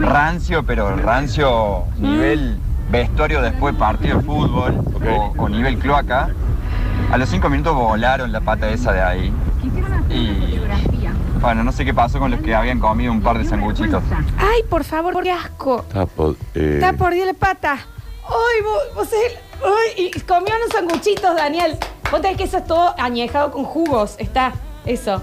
rancio, 0.00 0.62
pero 0.64 0.96
rancio 0.96 1.84
nivel 1.98 2.58
vestuario 2.90 3.40
después 3.42 3.74
de 3.74 3.80
partido 3.80 4.18
de 4.18 4.24
fútbol 4.24 4.84
o, 5.08 5.32
o 5.36 5.48
nivel 5.48 5.78
cloaca. 5.78 6.28
A 7.10 7.18
los 7.18 7.28
cinco 7.28 7.48
minutos 7.48 7.74
volaron 7.74 8.32
la 8.32 8.40
pata 8.40 8.68
esa 8.70 8.92
de 8.92 9.02
ahí. 9.02 9.32
Y 10.10 10.60
bueno, 11.44 11.62
no 11.64 11.72
sé 11.72 11.84
qué 11.84 11.94
pasó 11.94 12.18
con 12.18 12.30
los 12.30 12.40
que 12.40 12.54
habían 12.54 12.80
comido 12.80 13.12
un 13.12 13.20
par 13.22 13.38
de 13.38 13.44
sanguchitos. 13.44 14.02
Ay, 14.38 14.62
por 14.68 14.84
favor, 14.84 15.22
qué 15.22 15.30
asco. 15.32 15.84
Está 15.86 16.06
por, 16.06 16.36
eh, 16.54 16.72
Está 16.74 16.92
por 16.94 17.14
la 17.14 17.32
pata. 17.34 17.72
Ay, 18.26 18.62
vos, 18.62 18.82
vos 18.94 19.08
el- 19.12 19.38
ay, 19.62 20.06
y 20.14 20.20
comió 20.20 20.54
unos 20.56 20.70
sanguchitos, 20.72 21.36
Daniel. 21.36 21.76
Vos 22.10 22.20
tenés 22.22 22.36
que 22.36 22.44
eso 22.44 22.58
es 22.58 22.64
todo 22.66 22.94
añejado 22.98 23.50
con 23.52 23.64
jugos. 23.64 24.14
Está, 24.18 24.52
eso. 24.86 25.22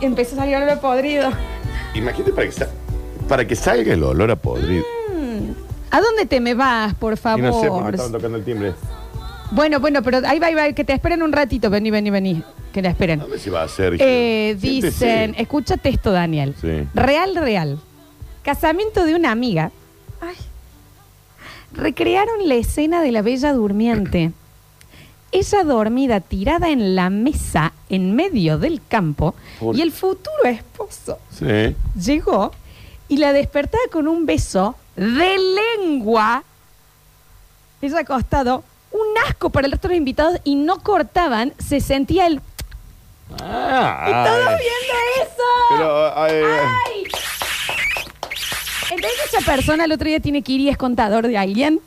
Y 0.00 0.04
empezó 0.04 0.36
a 0.36 0.38
salir 0.40 0.56
olor 0.56 0.70
a 0.70 0.80
podrido. 0.80 1.30
Imagínate 1.94 2.32
para 2.32 2.46
que, 2.46 2.52
sa- 2.52 2.68
para 3.28 3.44
que 3.46 3.56
salga 3.56 3.92
el 3.92 4.02
olor 4.04 4.30
a 4.30 4.36
podrido. 4.36 4.84
¿A 5.90 6.00
dónde 6.00 6.24
te 6.26 6.38
me 6.38 6.54
vas, 6.54 6.94
por 6.94 7.14
Y 7.14 7.16
favor? 7.16 7.40
no 7.40 7.60
sé 7.60 7.66
por 7.68 7.82
qué 7.84 7.90
estaban 7.90 8.12
tocando 8.12 8.38
el 8.38 8.44
timbre. 8.44 8.74
Bueno, 9.50 9.80
bueno, 9.80 10.00
pero 10.04 10.18
ahí 10.28 10.38
va, 10.38 10.46
ahí 10.46 10.54
va, 10.54 10.72
que 10.72 10.84
te 10.84 10.92
esperen 10.92 11.22
un 11.24 11.32
ratito. 11.32 11.68
Vení, 11.68 11.90
vení, 11.90 12.10
vení. 12.10 12.44
Que 12.72 12.82
te 12.82 12.88
esperen. 12.88 13.18
¿Dónde 13.20 13.38
se 13.38 13.50
va 13.50 13.62
a 13.62 13.64
hacer? 13.64 13.96
Eh, 13.98 14.56
Siéntese. 14.60 15.04
dicen, 15.06 15.34
escúchate 15.38 15.88
esto, 15.88 16.12
Daniel. 16.12 16.54
Sí. 16.60 16.86
Real, 16.94 17.34
real. 17.36 17.80
Casamiento 18.42 19.04
de 19.04 19.14
una 19.14 19.32
amiga. 19.32 19.70
Ay. 20.20 20.34
Recrearon 21.72 22.48
la 22.48 22.54
escena 22.54 23.02
de 23.02 23.12
la 23.12 23.22
bella 23.22 23.52
durmiente. 23.52 24.32
Ella 25.32 25.62
dormida 25.64 26.20
tirada 26.20 26.70
en 26.70 26.96
la 26.96 27.08
mesa 27.10 27.72
en 27.88 28.14
medio 28.16 28.58
del 28.58 28.80
campo 28.88 29.34
Por- 29.60 29.76
y 29.76 29.80
el 29.82 29.92
futuro 29.92 30.44
esposo 30.44 31.18
Sí. 31.30 31.76
llegó 32.00 32.50
y 33.08 33.16
la 33.18 33.32
despertaba 33.32 33.82
con 33.92 34.08
un 34.08 34.26
beso 34.26 34.74
de 34.96 35.36
lengua. 35.78 36.42
Ella 37.82 38.00
acostado, 38.00 38.64
un 38.92 39.06
asco 39.28 39.50
para 39.50 39.66
el 39.66 39.72
resto 39.72 39.86
de 39.88 39.94
los 39.94 39.98
invitados 39.98 40.40
y 40.44 40.56
no 40.56 40.80
cortaban, 40.80 41.52
se 41.58 41.80
sentía 41.80 42.26
el... 42.26 42.40
Ah, 43.40 44.06
¡Y 44.08 44.12
todos 44.28 44.48
ay. 44.48 44.56
viendo 44.58 45.22
eso! 45.22 45.42
Pero, 45.70 46.18
ay, 46.18 46.32
ay. 46.34 47.04
Entonces 48.90 49.20
esa 49.32 49.40
persona 49.44 49.84
el 49.84 49.92
otro 49.92 50.08
día 50.08 50.20
tiene 50.20 50.42
que 50.42 50.52
ir 50.52 50.60
y 50.62 50.68
es 50.68 50.76
contador 50.76 51.26
de 51.28 51.38
alguien. 51.38 51.80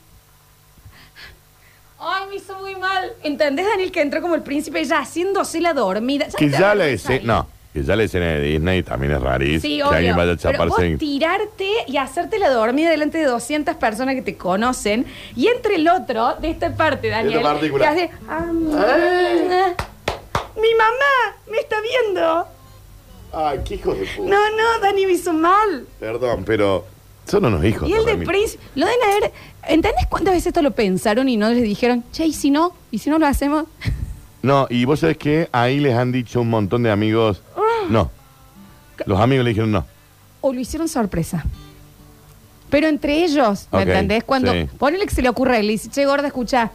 Ay, 1.98 2.24
me 2.30 2.36
hizo 2.36 2.58
muy 2.58 2.74
mal. 2.76 3.12
¿Entendés, 3.22 3.66
Daniel, 3.66 3.92
que 3.92 4.00
entró 4.02 4.20
como 4.22 4.34
el 4.34 4.42
príncipe 4.42 4.80
ella 4.80 4.98
haciéndose 5.00 5.60
la 5.60 5.72
dormida? 5.74 6.26
que 6.36 6.48
ya 6.50 6.72
escena. 6.74 7.14
ahí? 7.14 7.20
No, 7.24 7.46
que 7.72 7.82
ya 7.82 7.96
la 7.96 8.02
escena 8.04 8.26
de 8.26 8.40
Disney 8.40 8.82
también 8.82 9.12
es 9.12 9.20
rarísima. 9.22 9.60
Sí, 9.60 9.76
que 9.76 9.84
obvio. 9.84 9.96
alguien 9.96 10.16
vaya 10.16 10.32
a 10.32 10.36
Pero 10.36 10.58
vos 10.58 10.68
chaparse. 10.68 10.86
en- 10.86 10.98
tirarte 10.98 11.68
y 11.86 11.96
hacerte 11.98 12.38
la 12.38 12.50
dormida 12.50 12.90
delante 12.90 13.18
de 13.18 13.24
200 13.24 13.76
personas 13.76 14.14
que 14.14 14.22
te 14.22 14.36
conocen 14.36 15.06
y 15.36 15.48
entre 15.48 15.76
el 15.76 15.88
otro, 15.88 16.34
de 16.40 16.50
esta 16.50 16.74
parte, 16.74 17.08
Daniel, 17.08 17.40
partícula. 17.42 17.94
que 17.94 18.02
hace... 18.04 18.10
ah, 18.28 19.72
Mi 20.56 20.74
mamá 20.74 21.36
me 21.50 21.58
está 21.58 21.76
viendo. 21.80 22.46
Ay, 23.32 23.60
qué 23.64 23.74
hijos 23.74 23.98
de 23.98 24.06
puta. 24.06 24.28
No, 24.30 24.50
no, 24.50 24.78
Dani 24.80 25.06
me 25.06 25.12
hizo 25.12 25.32
mal. 25.32 25.86
Perdón, 25.98 26.44
pero 26.44 26.84
son 27.26 27.44
unos 27.46 27.64
hijos. 27.64 27.88
Y 27.88 27.92
el 27.92 28.04
de. 28.04 28.16
Prince, 28.18 28.58
lo 28.74 28.86
deben 28.86 29.02
haber. 29.02 29.32
¿Entendés 29.66 30.06
cuántas 30.08 30.34
veces 30.34 30.48
esto 30.48 30.62
lo 30.62 30.70
pensaron 30.70 31.28
y 31.28 31.36
no 31.36 31.48
les 31.50 31.62
dijeron, 31.62 32.04
che, 32.12 32.26
y 32.26 32.32
si 32.32 32.50
no? 32.50 32.74
¿Y 32.90 32.98
si 32.98 33.10
no 33.10 33.18
lo 33.18 33.26
hacemos? 33.26 33.64
No, 34.42 34.66
y 34.68 34.84
vos 34.84 35.00
sabés 35.00 35.16
que 35.16 35.48
ahí 35.52 35.80
les 35.80 35.94
han 35.96 36.12
dicho 36.12 36.38
un 36.42 36.50
montón 36.50 36.82
de 36.82 36.90
amigos. 36.90 37.40
Ah. 37.56 37.86
No. 37.88 38.10
Los 39.06 39.18
amigos 39.18 39.42
le 39.42 39.48
dijeron 39.52 39.72
no. 39.72 39.86
O 40.42 40.52
lo 40.52 40.60
hicieron 40.60 40.86
sorpresa. 40.86 41.46
Pero 42.68 42.88
entre 42.88 43.24
ellos, 43.24 43.66
¿me 43.72 43.78
Ok, 43.78 43.86
entendés? 43.86 44.22
Cuando 44.22 44.52
sí. 44.52 44.68
ponele 44.78 45.06
que 45.06 45.14
se 45.14 45.22
le 45.22 45.30
ocurre 45.30 45.60
y 45.62 45.66
dice, 45.68 45.88
che, 45.88 46.04
gorda, 46.04 46.26
escucha, 46.26 46.70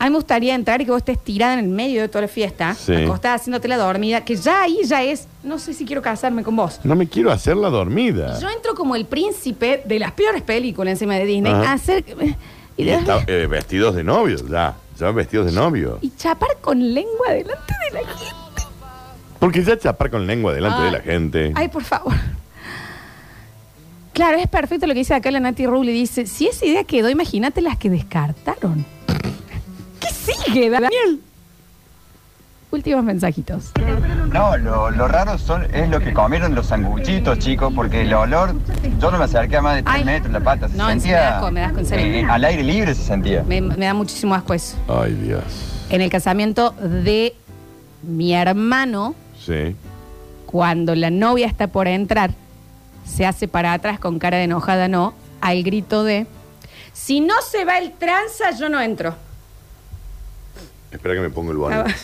a 0.00 0.04
mí 0.04 0.10
me 0.10 0.16
gustaría 0.16 0.54
entrar 0.54 0.80
y 0.80 0.84
que 0.84 0.90
vos 0.92 0.98
estés 0.98 1.18
tirada 1.22 1.54
en 1.54 1.58
el 1.60 1.68
medio 1.68 2.00
de 2.02 2.08
toda 2.08 2.22
la 2.22 2.28
fiesta, 2.28 2.74
Sí. 2.74 2.94
acostada 2.94 3.34
haciéndote 3.34 3.66
la 3.68 3.76
dormida, 3.76 4.24
que 4.24 4.36
ya 4.36 4.62
ahí 4.62 4.78
ya 4.84 5.02
es, 5.02 5.26
no 5.42 5.58
sé 5.58 5.74
si 5.74 5.84
quiero 5.84 6.02
casarme 6.02 6.42
con 6.44 6.54
vos. 6.54 6.80
No 6.84 6.94
me 6.94 7.08
quiero 7.08 7.32
hacer 7.32 7.56
la 7.56 7.68
dormida. 7.68 8.38
Yo 8.40 8.48
entro 8.48 8.74
como 8.74 8.94
el 8.96 9.06
príncipe 9.06 9.82
de 9.84 9.98
las 9.98 10.12
peores 10.12 10.42
películas 10.42 10.92
encima 10.92 11.14
de 11.16 11.24
Disney, 11.26 11.52
Ajá. 11.52 11.70
a 11.70 11.72
hacer... 11.72 12.04
Y, 12.76 12.82
Y 12.82 12.84
de- 12.84 12.94
está- 12.94 13.24
eh, 13.26 13.46
vestidos 13.48 13.96
de 13.96 14.04
novios, 14.04 14.48
ya. 14.48 14.76
Ya 15.00 15.10
vestidos 15.10 15.46
de 15.46 15.52
novio. 15.52 15.98
y 16.00 16.10
chapar 16.16 16.56
con 16.60 16.78
lengua 16.94 17.30
delante 17.32 17.74
de 17.90 18.00
la 18.00 18.06
gente. 18.08 18.62
Porque 19.40 19.62
ya 19.64 19.76
chapar 19.78 20.10
con 20.10 20.26
lengua 20.26 20.52
delante 20.52 20.82
de 20.82 20.90
la 20.92 21.00
gente. 21.00 21.52
Ay, 21.56 21.68
por 21.68 21.82
favor. 21.84 22.12
Claro, 24.12 24.38
es 24.38 24.48
perfecto 24.48 24.86
lo 24.86 24.94
que 24.94 24.98
dice 25.00 25.14
acá 25.14 25.30
la 25.30 25.38
Nati 25.40 25.66
Rubli. 25.66 25.92
Dice, 25.92 26.26
si 26.26 26.48
esa 26.48 26.66
idea 26.66 26.82
quedó, 26.84 27.08
imagínate 27.08 27.60
las 27.60 27.76
que 27.78 27.88
descartaron. 27.90 28.84
¿Qué 30.28 30.34
sigue, 30.52 30.70
Daniel? 30.70 31.20
Últimos 32.70 33.02
mensajitos. 33.02 33.72
No, 34.30 34.56
lo, 34.58 34.90
lo 34.90 35.08
raro 35.08 35.38
son, 35.38 35.66
es 35.74 35.88
lo 35.88 36.00
que 36.00 36.12
comieron 36.12 36.54
los 36.54 36.66
sanguchitos, 36.66 37.38
chicos, 37.38 37.72
porque 37.74 38.02
el 38.02 38.12
olor, 38.12 38.54
yo 39.00 39.10
no 39.10 39.16
me 39.16 39.24
acerqué 39.24 39.56
a 39.56 39.62
más 39.62 39.76
de 39.76 39.82
3 39.84 39.94
Ay. 39.96 40.04
metros 40.04 40.32
la 40.32 40.40
pata, 40.40 40.68
se 40.68 40.76
No, 40.76 40.90
en 40.90 41.00
serio, 41.00 41.16
me 41.16 41.18
sentía 41.18 41.20
da 41.30 41.36
asco, 41.38 41.50
me 41.50 41.60
da 41.60 41.66
asco, 41.68 41.78
en 41.78 41.86
serio. 41.86 42.06
eh, 42.14 42.26
al 42.28 42.44
aire 42.44 42.62
libre 42.62 42.94
se 42.94 43.02
sentía. 43.02 43.42
Me, 43.44 43.62
me 43.62 43.86
da 43.86 43.94
muchísimo 43.94 44.34
asco 44.34 44.52
eso. 44.52 44.76
Ay, 44.86 45.14
Dios. 45.14 45.42
En 45.88 46.02
el 46.02 46.10
casamiento 46.10 46.72
de 46.72 47.34
mi 48.02 48.34
hermano, 48.34 49.14
Sí. 49.42 49.74
cuando 50.44 50.94
la 50.94 51.08
novia 51.08 51.46
está 51.46 51.68
por 51.68 51.88
entrar, 51.88 52.32
se 53.06 53.24
hace 53.24 53.48
para 53.48 53.72
atrás 53.72 53.98
con 53.98 54.18
cara 54.18 54.36
de 54.36 54.44
enojada, 54.44 54.88
no, 54.88 55.14
al 55.40 55.62
grito 55.62 56.04
de, 56.04 56.26
si 56.92 57.20
no 57.22 57.34
se 57.50 57.64
va 57.64 57.78
el 57.78 57.92
tranza, 57.92 58.50
yo 58.58 58.68
no 58.68 58.78
entro. 58.78 59.14
Espera 60.90 61.14
que 61.14 61.20
me 61.20 61.30
pongo 61.30 61.52
el 61.52 61.58
Ah, 61.58 61.60
volumen. 61.60 61.94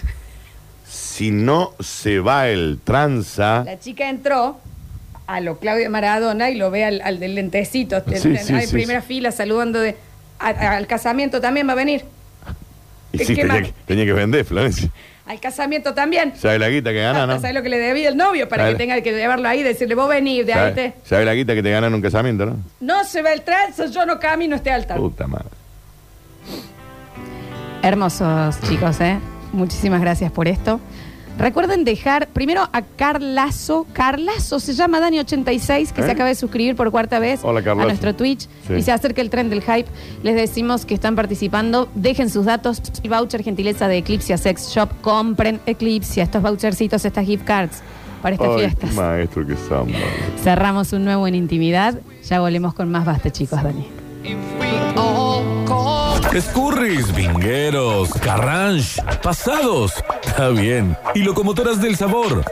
Si 0.86 1.30
no 1.30 1.72
se 1.80 2.20
va 2.20 2.48
el 2.48 2.78
tranza. 2.84 3.64
La 3.64 3.78
chica 3.78 4.08
entró 4.08 4.58
a 5.26 5.40
lo 5.40 5.58
Claudio 5.58 5.90
Maradona 5.90 6.50
y 6.50 6.56
lo 6.56 6.70
ve 6.70 6.84
al, 6.84 7.00
al 7.02 7.18
del 7.18 7.34
lentecito, 7.34 8.02
Sí, 8.14 8.34
primera 8.70 9.00
fila 9.00 9.32
saludando 9.32 9.80
de, 9.80 9.96
a- 10.38 10.76
al 10.76 10.86
casamiento 10.86 11.40
también 11.40 11.66
va 11.68 11.72
a 11.72 11.76
venir. 11.76 12.04
Y 13.12 13.18
¿Qué 13.18 13.24
sí, 13.24 13.34
tenía 13.34 13.52
más? 13.52 13.62
que, 13.62 13.72
tenía 13.86 14.04
que 14.04 14.12
vender, 14.12 14.44
Florencia. 14.44 14.90
Al 15.26 15.40
casamiento 15.40 15.94
también. 15.94 16.34
¿Sabe 16.36 16.58
la 16.58 16.68
guita 16.68 16.90
que 16.90 17.00
gana, 17.00 17.26
no? 17.26 17.40
¿Sabes 17.40 17.54
lo 17.54 17.62
que 17.62 17.70
le 17.70 17.78
debía 17.78 18.10
el 18.10 18.16
novio 18.16 18.46
para 18.48 18.68
que 18.68 18.74
tenga 18.74 19.00
que 19.00 19.12
llevarlo 19.12 19.48
ahí 19.48 19.60
y 19.60 19.62
decirle, 19.62 19.94
vos 19.94 20.06
venís 20.08 20.44
de 20.44 20.52
ahí 20.52 20.74
te... 20.74 20.82
¿Sabe, 20.90 20.94
sabe 21.04 21.24
la 21.24 21.34
guita 21.34 21.54
que 21.54 21.62
te 21.62 21.70
gana 21.70 21.86
en 21.86 21.94
un 21.94 22.02
casamiento, 22.02 22.44
no? 22.44 22.56
No 22.80 23.04
se 23.04 23.22
va 23.22 23.32
el 23.32 23.40
tranza, 23.42 23.86
yo 23.86 24.04
no 24.04 24.20
camino 24.20 24.54
este 24.56 24.70
altar. 24.70 24.98
Puta 24.98 25.26
madre. 25.26 25.48
Hermosos 27.88 28.58
chicos, 28.62 28.98
¿eh? 29.00 29.18
Muchísimas 29.52 30.00
gracias 30.00 30.32
por 30.32 30.48
esto. 30.48 30.80
Recuerden 31.36 31.84
dejar 31.84 32.28
primero 32.28 32.62
a 32.72 32.80
Carlazo, 32.82 33.86
Carlazo 33.92 34.58
se 34.60 34.72
llama 34.72 35.00
Dani86, 35.00 35.92
que 35.92 36.00
¿Eh? 36.00 36.04
se 36.04 36.10
acaba 36.10 36.28
de 36.28 36.34
suscribir 36.36 36.76
por 36.76 36.90
cuarta 36.92 37.18
vez 37.18 37.40
Hola, 37.42 37.60
a 37.68 37.74
nuestro 37.74 38.14
Twitch 38.14 38.48
Sí. 38.68 38.74
y 38.74 38.82
se 38.82 38.92
acerca 38.92 39.20
el 39.20 39.30
tren 39.30 39.50
del 39.50 39.60
hype. 39.60 39.86
Les 40.22 40.34
decimos 40.36 40.86
que 40.86 40.94
están 40.94 41.14
participando, 41.16 41.88
dejen 41.94 42.30
sus 42.30 42.46
datos, 42.46 42.80
el 43.02 43.10
voucher 43.10 43.42
gentileza 43.42 43.86
de 43.88 43.98
Eclipse 43.98 44.38
Sex 44.38 44.68
Shop, 44.72 44.88
compren 45.02 45.60
Eclipse, 45.66 46.22
estos 46.22 46.40
vouchercitos, 46.40 47.04
estas 47.04 47.26
gift 47.26 47.44
cards 47.44 47.82
para 48.22 48.36
estas 48.36 48.48
Ay, 48.48 48.54
qué 48.54 48.60
fiestas. 48.68 48.94
maestro 48.94 49.46
que 49.46 49.56
somos. 49.68 49.92
Cerramos 50.42 50.92
un 50.94 51.04
nuevo 51.04 51.26
en 51.26 51.34
intimidad, 51.34 51.98
ya 52.22 52.40
volvemos 52.40 52.72
con 52.74 52.90
más 52.90 53.04
basta 53.04 53.30
chicos, 53.30 53.60
Dani. 53.62 53.88
Escurris, 56.32 57.14
vingueros, 57.14 58.10
carranche, 58.14 59.02
pasados. 59.22 59.92
Está 60.24 60.48
bien. 60.48 60.96
Y 61.14 61.20
locomotoras 61.20 61.80
del 61.80 61.96
sabor. 61.96 62.44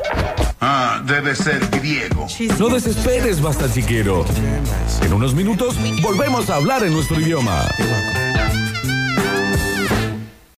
Ah, 0.60 1.02
debe 1.04 1.34
ser 1.34 1.60
griego. 1.70 2.26
No 2.58 2.68
desesperes, 2.68 3.40
basta 3.40 3.72
chiquero. 3.72 4.24
En 5.02 5.12
unos 5.12 5.34
minutos 5.34 5.76
volvemos 6.00 6.50
a 6.50 6.56
hablar 6.56 6.84
en 6.84 6.92
nuestro 6.92 7.20
idioma. 7.20 7.62